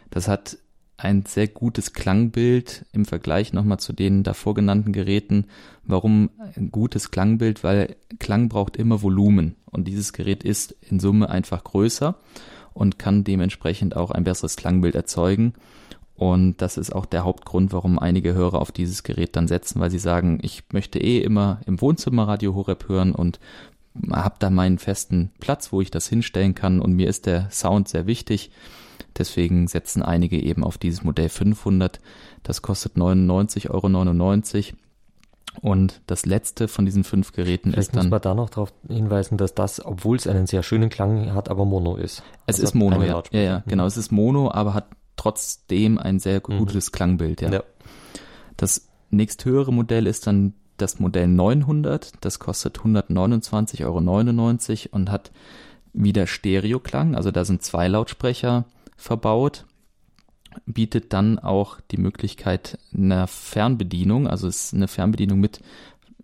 Das 0.09 0.27
hat 0.27 0.57
ein 0.97 1.23
sehr 1.25 1.47
gutes 1.47 1.93
Klangbild 1.93 2.85
im 2.91 3.05
Vergleich 3.05 3.53
nochmal 3.53 3.79
zu 3.79 3.93
den 3.93 4.23
davor 4.23 4.53
genannten 4.53 4.91
Geräten. 4.91 5.45
Warum 5.83 6.29
ein 6.55 6.71
gutes 6.71 7.11
Klangbild? 7.11 7.63
Weil 7.63 7.95
Klang 8.19 8.49
braucht 8.49 8.75
immer 8.75 9.01
Volumen 9.01 9.55
und 9.65 9.87
dieses 9.87 10.13
Gerät 10.13 10.43
ist 10.43 10.75
in 10.89 10.99
Summe 10.99 11.29
einfach 11.29 11.63
größer 11.63 12.15
und 12.73 12.99
kann 12.99 13.23
dementsprechend 13.23 13.95
auch 13.95 14.11
ein 14.11 14.25
besseres 14.25 14.57
Klangbild 14.57 14.95
erzeugen. 14.95 15.53
Und 16.19 16.61
das 16.61 16.75
ist 16.75 16.93
auch 16.93 17.05
der 17.05 17.23
Hauptgrund, 17.23 17.71
warum 17.71 17.97
einige 17.97 18.33
Hörer 18.33 18.59
auf 18.59 18.73
dieses 18.73 19.03
Gerät 19.03 19.37
dann 19.37 19.47
setzen, 19.47 19.79
weil 19.79 19.89
sie 19.89 19.99
sagen, 19.99 20.39
ich 20.41 20.63
möchte 20.73 20.99
eh 20.99 21.19
immer 21.19 21.61
im 21.65 21.79
Wohnzimmer 21.79 22.27
Radio 22.27 22.55
Horeb 22.55 22.89
hören 22.89 23.15
und 23.15 23.39
habe 24.11 24.35
da 24.37 24.49
meinen 24.49 24.79
festen 24.79 25.31
Platz, 25.39 25.71
wo 25.71 25.79
ich 25.79 25.91
das 25.91 26.09
hinstellen 26.09 26.55
kann 26.55 26.81
und 26.81 26.91
mir 26.91 27.07
ist 27.07 27.25
der 27.25 27.49
Sound 27.51 27.87
sehr 27.87 28.05
wichtig. 28.05 28.51
Deswegen 29.17 29.69
setzen 29.69 30.03
einige 30.03 30.37
eben 30.37 30.65
auf 30.65 30.77
dieses 30.77 31.05
Modell 31.05 31.29
500. 31.29 32.01
Das 32.43 32.61
kostet 32.61 32.97
99,99 32.97 33.69
Euro. 33.69 34.77
Und 35.61 36.01
das 36.05 36.25
letzte 36.25 36.67
von 36.67 36.83
diesen 36.83 37.05
fünf 37.05 37.31
Geräten 37.31 37.71
Vielleicht 37.71 37.89
ist 37.89 37.95
dann. 37.95 38.07
muss 38.07 38.11
man 38.11 38.21
da 38.21 38.35
noch 38.35 38.49
darauf 38.49 38.73
hinweisen, 38.89 39.37
dass 39.37 39.55
das, 39.55 39.83
obwohl 39.83 40.17
es 40.17 40.27
einen 40.27 40.47
sehr 40.47 40.63
schönen 40.63 40.89
Klang 40.89 41.33
hat, 41.33 41.47
aber 41.47 41.63
Mono 41.63 41.95
ist. 41.95 42.23
Es 42.45 42.55
also 42.55 42.63
ist 42.63 42.75
Mono, 42.75 43.01
ja. 43.03 43.23
ja. 43.31 43.39
Ja, 43.41 43.63
genau. 43.65 43.85
Es 43.85 43.95
ist 43.95 44.11
Mono, 44.11 44.51
aber 44.51 44.73
hat 44.73 44.85
trotzdem 45.19 45.97
ein 45.97 46.19
sehr 46.19 46.41
mhm. 46.47 46.59
gutes 46.59 46.87
mhm. 46.87 46.91
Klangbild, 46.93 47.41
ja. 47.41 47.51
ja. 47.51 47.63
Das 48.55 48.87
nächsthöhere 49.09 49.73
Modell 49.73 50.07
ist 50.07 50.27
dann 50.27 50.53
das 50.77 50.99
Modell 50.99 51.27
900. 51.27 52.13
Das 52.21 52.39
kostet 52.39 52.79
129,99 52.79 53.83
Euro 53.85 54.95
und 54.95 55.11
hat 55.11 55.31
wieder 55.91 56.25
Stereoklang. 56.25 57.15
Also 57.15 57.31
da 57.31 57.43
sind 57.43 57.63
zwei 57.63 57.89
Lautsprecher 57.89 58.63
verbaut, 58.95 59.65
bietet 60.65 61.11
dann 61.11 61.37
auch 61.37 61.81
die 61.91 61.97
Möglichkeit 61.97 62.77
einer 62.93 63.27
Fernbedienung, 63.27 64.27
also 64.27 64.47
ist 64.47 64.73
eine 64.73 64.87
Fernbedienung 64.87 65.39
mit 65.39 65.61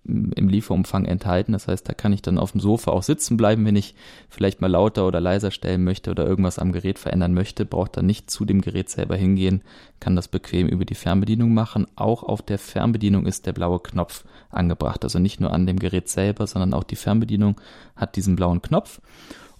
im 0.07 0.49
Lieferumfang 0.49 1.05
enthalten. 1.05 1.53
Das 1.53 1.67
heißt, 1.67 1.87
da 1.87 1.93
kann 1.93 2.13
ich 2.13 2.21
dann 2.21 2.37
auf 2.37 2.51
dem 2.51 2.61
Sofa 2.61 2.91
auch 2.91 3.03
sitzen 3.03 3.37
bleiben, 3.37 3.65
wenn 3.65 3.75
ich 3.75 3.95
vielleicht 4.29 4.61
mal 4.61 4.69
lauter 4.69 5.07
oder 5.07 5.19
leiser 5.19 5.51
stellen 5.51 5.83
möchte 5.83 6.11
oder 6.11 6.25
irgendwas 6.25 6.59
am 6.59 6.71
Gerät 6.71 6.99
verändern 6.99 7.33
möchte, 7.33 7.65
braucht 7.65 7.97
dann 7.97 8.05
nicht 8.05 8.29
zu 8.29 8.45
dem 8.45 8.61
Gerät 8.61 8.89
selber 8.89 9.15
hingehen, 9.15 9.61
kann 9.99 10.15
das 10.15 10.27
bequem 10.27 10.67
über 10.67 10.85
die 10.85 10.95
Fernbedienung 10.95 11.53
machen. 11.53 11.87
Auch 11.95 12.23
auf 12.23 12.41
der 12.41 12.59
Fernbedienung 12.59 13.25
ist 13.25 13.45
der 13.45 13.53
blaue 13.53 13.79
Knopf 13.79 14.23
angebracht. 14.49 15.03
Also 15.03 15.19
nicht 15.19 15.39
nur 15.39 15.51
an 15.51 15.65
dem 15.65 15.79
Gerät 15.79 16.09
selber, 16.09 16.47
sondern 16.47 16.73
auch 16.73 16.83
die 16.83 16.95
Fernbedienung 16.95 17.59
hat 17.95 18.15
diesen 18.15 18.35
blauen 18.35 18.61
Knopf. 18.61 19.01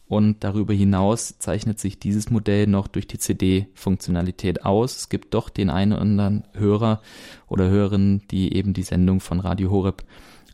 Und 0.07 0.43
darüber 0.43 0.73
hinaus 0.73 1.39
zeichnet 1.39 1.79
sich 1.79 1.97
dieses 1.97 2.29
Modell 2.29 2.67
noch 2.67 2.87
durch 2.87 3.07
die 3.07 3.17
CD-Funktionalität 3.17 4.63
aus. 4.63 4.97
Es 4.97 5.09
gibt 5.09 5.33
doch 5.33 5.49
den 5.49 5.71
einen 5.71 5.93
oder 5.93 6.01
anderen 6.01 6.43
Hörer 6.53 7.01
oder 7.47 7.69
Hörerin, 7.69 8.21
die 8.29 8.55
eben 8.55 8.73
die 8.73 8.83
Sendung 8.83 9.19
von 9.19 9.39
Radio 9.39 9.71
Horeb 9.71 10.03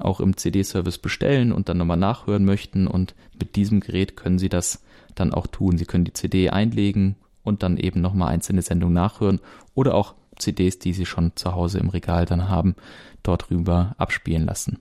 auch 0.01 0.19
im 0.19 0.37
CD-Service 0.37 0.97
bestellen 0.97 1.51
und 1.51 1.69
dann 1.69 1.77
nochmal 1.77 1.97
nachhören 1.97 2.45
möchten. 2.45 2.87
Und 2.87 3.15
mit 3.39 3.55
diesem 3.55 3.79
Gerät 3.79 4.15
können 4.15 4.39
Sie 4.39 4.49
das 4.49 4.83
dann 5.15 5.33
auch 5.33 5.47
tun. 5.47 5.77
Sie 5.77 5.85
können 5.85 6.05
die 6.05 6.13
CD 6.13 6.49
einlegen 6.49 7.15
und 7.43 7.63
dann 7.63 7.77
eben 7.77 8.01
nochmal 8.01 8.29
einzelne 8.29 8.61
Sendungen 8.61 8.93
nachhören 8.93 9.39
oder 9.73 9.95
auch 9.95 10.15
CDs, 10.37 10.79
die 10.79 10.93
Sie 10.93 11.05
schon 11.05 11.35
zu 11.35 11.53
Hause 11.53 11.79
im 11.79 11.89
Regal 11.89 12.25
dann 12.25 12.49
haben, 12.49 12.75
dort 13.23 13.51
rüber 13.51 13.95
abspielen 13.97 14.45
lassen. 14.45 14.79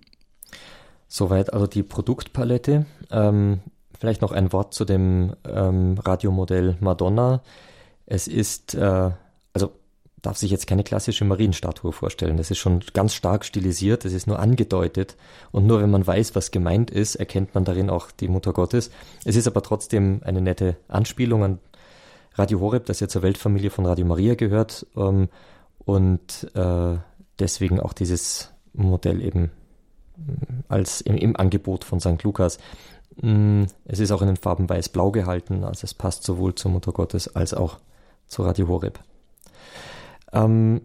Soweit 1.08 1.52
also 1.52 1.66
die 1.66 1.82
Produktpalette. 1.82 2.86
Ähm, 3.10 3.60
Vielleicht 4.00 4.22
noch 4.22 4.32
ein 4.32 4.50
Wort 4.54 4.72
zu 4.72 4.86
dem 4.86 5.34
ähm, 5.46 5.98
Radiomodell 5.98 6.78
Madonna. 6.80 7.42
Es 8.06 8.28
ist, 8.28 8.74
äh, 8.74 9.10
darf 10.22 10.36
sich 10.36 10.50
jetzt 10.50 10.66
keine 10.66 10.84
klassische 10.84 11.24
Marienstatue 11.24 11.92
vorstellen. 11.92 12.36
Das 12.36 12.50
ist 12.50 12.58
schon 12.58 12.80
ganz 12.92 13.14
stark 13.14 13.44
stilisiert, 13.44 14.04
das 14.04 14.12
ist 14.12 14.26
nur 14.26 14.38
angedeutet. 14.38 15.16
Und 15.50 15.66
nur 15.66 15.80
wenn 15.80 15.90
man 15.90 16.06
weiß, 16.06 16.34
was 16.34 16.50
gemeint 16.50 16.90
ist, 16.90 17.14
erkennt 17.14 17.54
man 17.54 17.64
darin 17.64 17.90
auch 17.90 18.10
die 18.10 18.28
Mutter 18.28 18.52
Gottes. 18.52 18.90
Es 19.24 19.36
ist 19.36 19.46
aber 19.46 19.62
trotzdem 19.62 20.20
eine 20.24 20.40
nette 20.40 20.76
Anspielung 20.88 21.44
an 21.44 21.58
Radio 22.34 22.60
Horeb, 22.60 22.86
das 22.86 23.00
ja 23.00 23.08
zur 23.08 23.22
Weltfamilie 23.22 23.70
von 23.70 23.86
Radio 23.86 24.06
Maria 24.06 24.34
gehört. 24.34 24.86
Ähm, 24.96 25.28
und 25.84 26.50
äh, 26.54 26.98
deswegen 27.38 27.80
auch 27.80 27.92
dieses 27.92 28.50
Modell 28.72 29.22
eben 29.22 29.50
als 30.68 31.00
im, 31.00 31.16
im 31.16 31.36
Angebot 31.36 31.84
von 31.84 32.00
St. 32.00 32.22
Lukas. 32.22 32.58
Mm, 33.20 33.64
es 33.86 33.98
ist 33.98 34.12
auch 34.12 34.22
in 34.22 34.28
den 34.28 34.36
Farben 34.36 34.68
weiß-blau 34.68 35.10
gehalten, 35.10 35.64
also 35.64 35.84
es 35.84 35.94
passt 35.94 36.24
sowohl 36.24 36.54
zur 36.54 36.70
Mutter 36.70 36.92
Gottes 36.92 37.34
als 37.34 37.54
auch 37.54 37.78
zu 38.26 38.42
Radio 38.42 38.68
Horeb. 38.68 39.00
Ähm, 40.32 40.82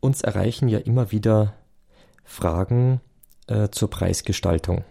uns 0.00 0.22
erreichen 0.22 0.68
ja 0.68 0.78
immer 0.78 1.10
wieder 1.12 1.54
Fragen 2.24 3.00
äh, 3.46 3.68
zur 3.70 3.90
Preisgestaltung. 3.90 4.84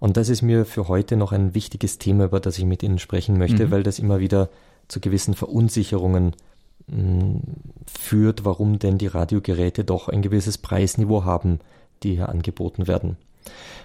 Und 0.00 0.16
das 0.16 0.28
ist 0.28 0.42
mir 0.42 0.64
für 0.64 0.88
heute 0.88 1.16
noch 1.16 1.32
ein 1.32 1.54
wichtiges 1.54 1.98
Thema, 1.98 2.26
über 2.26 2.40
das 2.40 2.58
ich 2.58 2.64
mit 2.64 2.82
Ihnen 2.82 2.98
sprechen 2.98 3.36
möchte, 3.36 3.66
mhm. 3.66 3.70
weil 3.70 3.82
das 3.82 3.98
immer 3.98 4.20
wieder 4.20 4.48
zu 4.86 5.00
gewissen 5.00 5.34
Verunsicherungen 5.34 6.34
mh, 6.86 6.96
mm, 6.96 7.42
führt, 7.86 8.44
warum 8.44 8.78
denn 8.78 8.98
die 8.98 9.08
Radiogeräte 9.08 9.84
doch 9.84 10.08
ein 10.08 10.22
gewisses 10.22 10.58
Preisniveau 10.58 11.24
haben, 11.24 11.60
die 12.02 12.14
hier 12.14 12.28
angeboten 12.28 12.86
werden. 12.86 13.16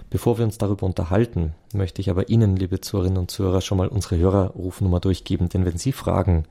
Bevor 0.10 0.38
wir 0.38 0.45
uns 0.45 0.58
darüber 0.58 0.86
unterhalten, 0.86 1.54
möchte 1.73 2.02
ich 2.02 2.10
aber 2.10 2.30
Ihnen, 2.30 2.56
liebe 2.56 2.82
Zuhörerinnen 2.82 3.17
und 3.17 3.32
Zuhörer, 3.32 3.62
schon 3.62 3.78
mal 3.78 3.88
unsere 3.88 4.17
Hörerrufnummer 4.17 4.99
durchgeben, 4.99 5.49
denn 5.49 5.65
wenn 5.65 5.78
Sie 5.78 5.91
Fragen 5.91 6.45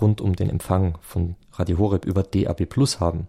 rund 0.00 0.20
um 0.20 0.36
den 0.36 0.50
Empfang 0.50 0.98
von 1.00 1.36
Radio 1.52 1.78
Horeb 1.78 2.04
über 2.04 2.22
DAB 2.22 2.66
Plus 2.66 3.00
haben 3.00 3.28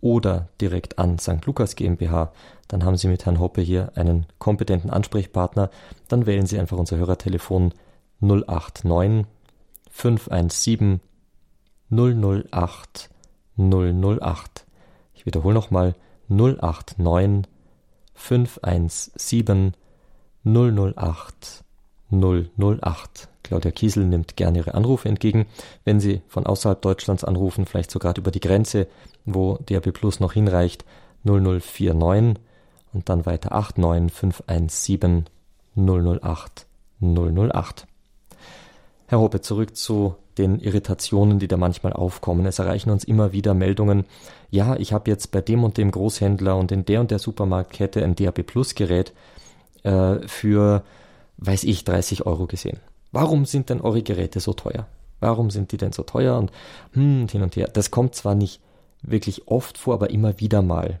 oder 0.00 0.48
direkt 0.60 0.98
an 0.98 1.18
St. 1.18 1.46
Lukas 1.46 1.76
GmbH, 1.76 2.32
dann 2.68 2.84
haben 2.84 2.96
Sie 2.96 3.08
mit 3.08 3.24
Herrn 3.24 3.40
Hoppe 3.40 3.60
hier 3.60 3.92
einen 3.94 4.26
kompetenten 4.38 4.90
Ansprechpartner. 4.90 5.70
Dann 6.08 6.26
wählen 6.26 6.46
Sie 6.46 6.58
einfach 6.58 6.78
unser 6.78 6.96
Hörertelefon 6.96 7.72
089 8.20 9.26
517 9.90 11.00
008 11.90 13.10
008. 13.56 14.66
Ich 15.14 15.26
wiederhole 15.26 15.54
nochmal 15.54 15.94
089 16.28 17.48
517 18.14 19.74
008 20.44 21.64
008. 22.10 23.28
Claudia 23.42 23.70
Kiesel 23.70 24.04
nimmt 24.04 24.36
gerne 24.36 24.58
Ihre 24.58 24.74
Anrufe 24.74 25.08
entgegen. 25.08 25.46
Wenn 25.84 26.00
Sie 26.00 26.22
von 26.28 26.46
außerhalb 26.46 26.80
Deutschlands 26.80 27.24
anrufen, 27.24 27.66
vielleicht 27.66 27.90
sogar 27.90 28.16
über 28.16 28.30
die 28.30 28.40
Grenze, 28.40 28.86
wo 29.24 29.58
DRB 29.68 29.92
Plus 29.92 30.20
noch 30.20 30.32
hinreicht, 30.32 30.84
0049 31.24 32.42
und 32.92 33.08
dann 33.08 33.26
weiter 33.26 33.50
89 33.50 34.12
517 34.12 35.24
008 35.76 36.66
008. 37.00 37.86
Herr 39.06 39.20
Hoppe, 39.20 39.40
zurück 39.40 39.76
zu 39.76 40.16
den 40.38 40.58
Irritationen, 40.58 41.38
die 41.38 41.48
da 41.48 41.56
manchmal 41.56 41.92
aufkommen. 41.92 42.46
Es 42.46 42.58
erreichen 42.58 42.90
uns 42.90 43.04
immer 43.04 43.32
wieder 43.32 43.54
Meldungen, 43.54 44.04
ja, 44.50 44.76
ich 44.76 44.92
habe 44.92 45.10
jetzt 45.10 45.30
bei 45.30 45.40
dem 45.40 45.64
und 45.64 45.78
dem 45.78 45.90
Großhändler 45.90 46.56
und 46.56 46.70
in 46.72 46.84
der 46.84 47.00
und 47.00 47.10
der 47.10 47.18
Supermarktkette 47.18 48.04
ein 48.04 48.14
DAB 48.14 48.42
Plus 48.42 48.74
Gerät 48.74 49.14
äh, 49.82 50.16
für, 50.28 50.84
weiß 51.38 51.64
ich, 51.64 51.84
30 51.84 52.26
Euro 52.26 52.46
gesehen. 52.46 52.78
Warum 53.12 53.46
sind 53.46 53.70
denn 53.70 53.80
eure 53.80 54.02
Geräte 54.02 54.40
so 54.40 54.52
teuer? 54.52 54.86
Warum 55.20 55.50
sind 55.50 55.72
die 55.72 55.78
denn 55.78 55.92
so 55.92 56.02
teuer? 56.02 56.36
Und 56.38 56.52
hm, 56.92 57.28
hin 57.28 57.42
und 57.42 57.56
her. 57.56 57.68
Das 57.72 57.90
kommt 57.90 58.14
zwar 58.14 58.34
nicht 58.34 58.60
wirklich 59.00 59.48
oft 59.48 59.78
vor, 59.78 59.94
aber 59.94 60.10
immer 60.10 60.38
wieder 60.38 60.60
mal. 60.60 61.00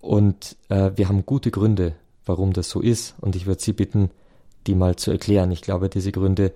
Und 0.00 0.56
äh, 0.68 0.90
wir 0.96 1.08
haben 1.08 1.24
gute 1.24 1.50
Gründe, 1.50 1.94
warum 2.24 2.52
das 2.52 2.68
so 2.68 2.80
ist. 2.80 3.14
Und 3.20 3.36
ich 3.36 3.46
würde 3.46 3.62
Sie 3.62 3.72
bitten, 3.72 4.10
die 4.66 4.74
mal 4.74 4.96
zu 4.96 5.10
erklären. 5.10 5.52
Ich 5.52 5.62
glaube, 5.62 5.88
diese 5.88 6.12
Gründe 6.12 6.52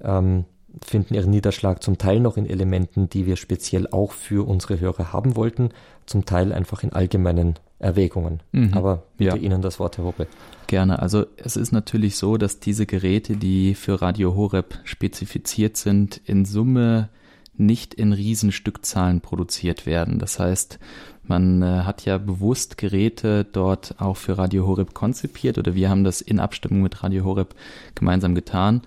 ähm, 0.00 0.44
finden 0.84 1.14
ihren 1.14 1.30
Niederschlag 1.30 1.82
zum 1.82 1.98
Teil 1.98 2.20
noch 2.20 2.36
in 2.36 2.46
Elementen, 2.46 3.08
die 3.08 3.26
wir 3.26 3.36
speziell 3.36 3.86
auch 3.90 4.12
für 4.12 4.46
unsere 4.46 4.80
Hörer 4.80 5.12
haben 5.12 5.36
wollten, 5.36 5.70
zum 6.06 6.24
Teil 6.24 6.52
einfach 6.52 6.82
in 6.82 6.92
allgemeinen 6.92 7.54
Erwägungen. 7.78 8.40
Mhm. 8.52 8.74
Aber 8.74 9.04
bitte 9.16 9.36
ja. 9.36 9.42
Ihnen 9.42 9.62
das 9.62 9.78
Wort, 9.78 9.98
Herr 9.98 10.04
Hoppe. 10.04 10.26
Gerne. 10.66 11.00
Also 11.00 11.26
es 11.36 11.56
ist 11.56 11.72
natürlich 11.72 12.16
so, 12.16 12.36
dass 12.36 12.60
diese 12.60 12.86
Geräte, 12.86 13.36
die 13.36 13.74
für 13.74 14.00
Radio 14.00 14.34
Horeb 14.34 14.78
spezifiziert 14.84 15.76
sind, 15.76 16.20
in 16.24 16.44
Summe 16.44 17.10
nicht 17.56 17.94
in 17.94 18.12
Riesenstückzahlen 18.12 19.20
produziert 19.20 19.86
werden. 19.86 20.18
Das 20.18 20.38
heißt, 20.40 20.78
man 21.22 21.62
äh, 21.62 21.82
hat 21.82 22.04
ja 22.04 22.18
bewusst 22.18 22.76
Geräte 22.76 23.44
dort 23.44 23.94
auch 23.98 24.16
für 24.16 24.36
Radio 24.36 24.66
Horeb 24.66 24.92
konzipiert 24.92 25.56
oder 25.58 25.74
wir 25.74 25.88
haben 25.88 26.04
das 26.04 26.20
in 26.20 26.40
Abstimmung 26.40 26.82
mit 26.82 27.02
Radio 27.02 27.24
Horeb 27.24 27.54
gemeinsam 27.94 28.34
getan. 28.34 28.82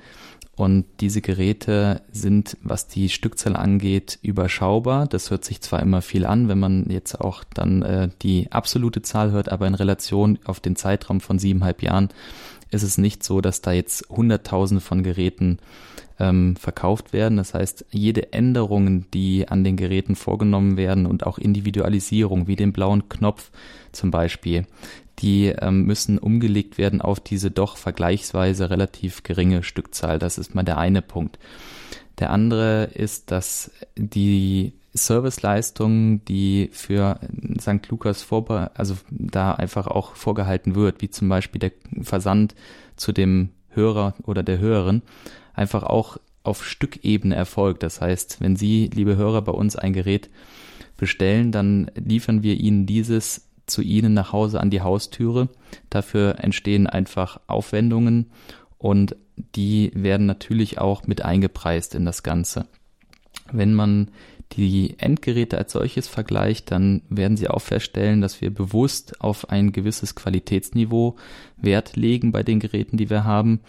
Und 0.58 0.86
diese 1.02 1.22
Geräte 1.22 2.02
sind, 2.12 2.58
was 2.64 2.88
die 2.88 3.10
Stückzahl 3.10 3.56
angeht, 3.56 4.18
überschaubar. 4.24 5.06
Das 5.06 5.30
hört 5.30 5.46
sich 5.46 5.62
zwar 5.62 5.84
immer 5.84 6.02
viel 6.02 6.26
an, 6.26 6.50
wenn 6.50 6.58
man 6.58 6.90
jetzt 6.90 7.22
auch 7.22 7.44
dann 7.54 7.84
äh, 7.84 8.10
die 8.24 8.52
absolute 8.52 9.04
Zahl 9.04 9.30
hört, 9.32 9.50
aber 9.50 9.68
in 9.68 9.76
Relation 9.76 10.40
auf 10.46 10.60
den 10.60 10.76
Zeitraum 10.76 11.22
von 11.22 11.38
siebeneinhalb 11.38 11.84
Jahren 11.84 12.10
ist 12.72 12.82
es 12.82 12.98
nicht 12.98 13.24
so, 13.24 13.40
dass 13.40 13.62
da 13.62 13.72
jetzt 13.72 14.10
Hunderttausende 14.10 14.82
von 14.82 15.04
Geräten 15.04 15.60
ähm, 16.20 16.56
verkauft 16.56 17.14
werden. 17.14 17.38
Das 17.38 17.54
heißt, 17.54 17.86
jede 17.92 18.34
Änderung, 18.34 19.10
die 19.12 19.48
an 19.48 19.64
den 19.64 19.78
Geräten 19.78 20.16
vorgenommen 20.16 20.76
werden 20.76 21.06
und 21.06 21.26
auch 21.26 21.38
Individualisierung, 21.38 22.48
wie 22.48 22.56
den 22.56 22.74
blauen 22.74 23.10
Knopf 23.10 23.52
zum 23.92 24.10
Beispiel, 24.10 24.66
die 25.20 25.48
ähm, 25.48 25.84
müssen 25.84 26.20
umgelegt 26.20 26.78
werden 26.78 27.02
auf 27.02 27.20
diese 27.20 27.52
doch 27.52 27.78
vergleichsweise 27.78 28.70
relativ 28.70 29.24
geringe 29.24 29.64
Stückzahl. 29.64 30.20
Das 30.20 30.38
ist 30.38 30.54
mal 30.54 30.64
der 30.64 30.78
eine 30.78 31.02
Punkt. 31.02 31.40
Der 32.20 32.32
andere 32.32 32.86
ist, 32.86 33.32
dass 33.32 33.72
die 33.96 34.74
Serviceleistung, 34.94 36.24
die 36.26 36.70
für 36.72 37.20
St. 37.60 37.88
Lukas 37.90 38.24
vorbe 38.24 38.72
also 38.74 38.96
da 39.10 39.54
einfach 39.54 39.88
auch 39.88 40.16
vorgehalten 40.16 40.76
wird, 40.76 41.02
wie 41.02 41.10
zum 41.10 41.30
Beispiel 41.30 41.60
der 41.60 41.72
Versand 42.02 42.56
zu 42.96 43.12
dem 43.12 43.50
Hörer 43.70 44.16
oder 44.24 44.44
der 44.44 44.60
Hörerin, 44.60 45.04
einfach 45.54 45.84
auch 45.84 46.18
auf 46.44 46.66
Stückebene 46.66 47.36
erfolgt. 47.36 47.84
Das 47.84 48.02
heißt, 48.02 48.42
wenn 48.42 48.56
Sie, 48.56 48.90
liebe 48.94 49.18
Hörer, 49.18 49.42
bei 49.42 49.52
uns 49.52 49.76
ein 49.76 49.94
Gerät 49.94 50.30
bestellen, 50.96 51.52
dann 51.52 51.92
liefern 51.96 52.42
wir 52.42 52.56
Ihnen 52.56 52.86
dieses 52.86 53.47
zu 53.68 53.82
Ihnen 53.82 54.14
nach 54.14 54.32
Hause 54.32 54.60
an 54.60 54.70
die 54.70 54.82
Haustüre. 54.82 55.50
Dafür 55.90 56.40
entstehen 56.40 56.88
einfach 56.88 57.40
Aufwendungen 57.48 58.32
und 58.78 59.16
die 59.56 59.92
werden 59.94 60.26
natürlich 60.26 60.80
auch 60.80 61.06
mit 61.06 61.24
eingepreist 61.24 61.96
in 61.96 62.06
das 62.06 62.24
Ganze. 62.24 62.68
Wenn 63.52 63.74
man 63.74 64.10
die 64.54 64.96
Endgeräte 64.98 65.58
als 65.58 65.74
solches 65.74 66.08
vergleicht, 66.08 66.72
dann 66.72 67.02
werden 67.10 67.38
Sie 67.38 67.50
auch 67.50 67.62
feststellen, 67.62 68.22
dass 68.22 68.42
wir 68.42 68.54
bewusst 68.54 69.20
auf 69.22 69.50
ein 69.50 69.72
gewisses 69.72 70.16
Qualitätsniveau 70.16 71.18
Wert 71.58 71.96
legen 71.96 72.32
bei 72.32 72.44
den 72.44 72.60
Geräten, 72.60 72.98
die 72.98 73.10
wir 73.10 73.26
haben. 73.26 73.60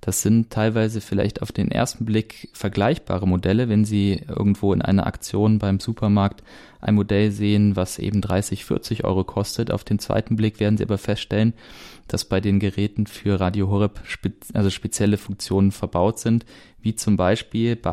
Das 0.00 0.22
sind 0.22 0.50
teilweise 0.50 1.00
vielleicht 1.00 1.42
auf 1.42 1.50
den 1.50 1.70
ersten 1.70 2.04
Blick 2.04 2.50
vergleichbare 2.52 3.26
Modelle, 3.26 3.68
wenn 3.68 3.84
Sie 3.84 4.22
irgendwo 4.28 4.72
in 4.72 4.80
einer 4.80 5.06
Aktion 5.06 5.58
beim 5.58 5.80
Supermarkt 5.80 6.42
ein 6.80 6.94
Modell 6.94 7.32
sehen, 7.32 7.74
was 7.74 7.98
eben 7.98 8.20
30, 8.20 8.64
40 8.64 9.04
Euro 9.04 9.24
kostet. 9.24 9.72
Auf 9.72 9.82
den 9.82 9.98
zweiten 9.98 10.36
Blick 10.36 10.60
werden 10.60 10.76
Sie 10.76 10.84
aber 10.84 10.98
feststellen, 10.98 11.52
dass 12.06 12.24
bei 12.24 12.40
den 12.40 12.60
Geräten 12.60 13.06
für 13.06 13.40
Radio 13.40 13.68
Horeb 13.68 14.00
spe 14.04 14.32
also 14.54 14.70
spezielle 14.70 15.18
Funktionen 15.18 15.72
verbaut 15.72 16.20
sind, 16.20 16.46
wie 16.80 16.94
zum 16.94 17.16
Beispiel 17.16 17.74
bei 17.74 17.90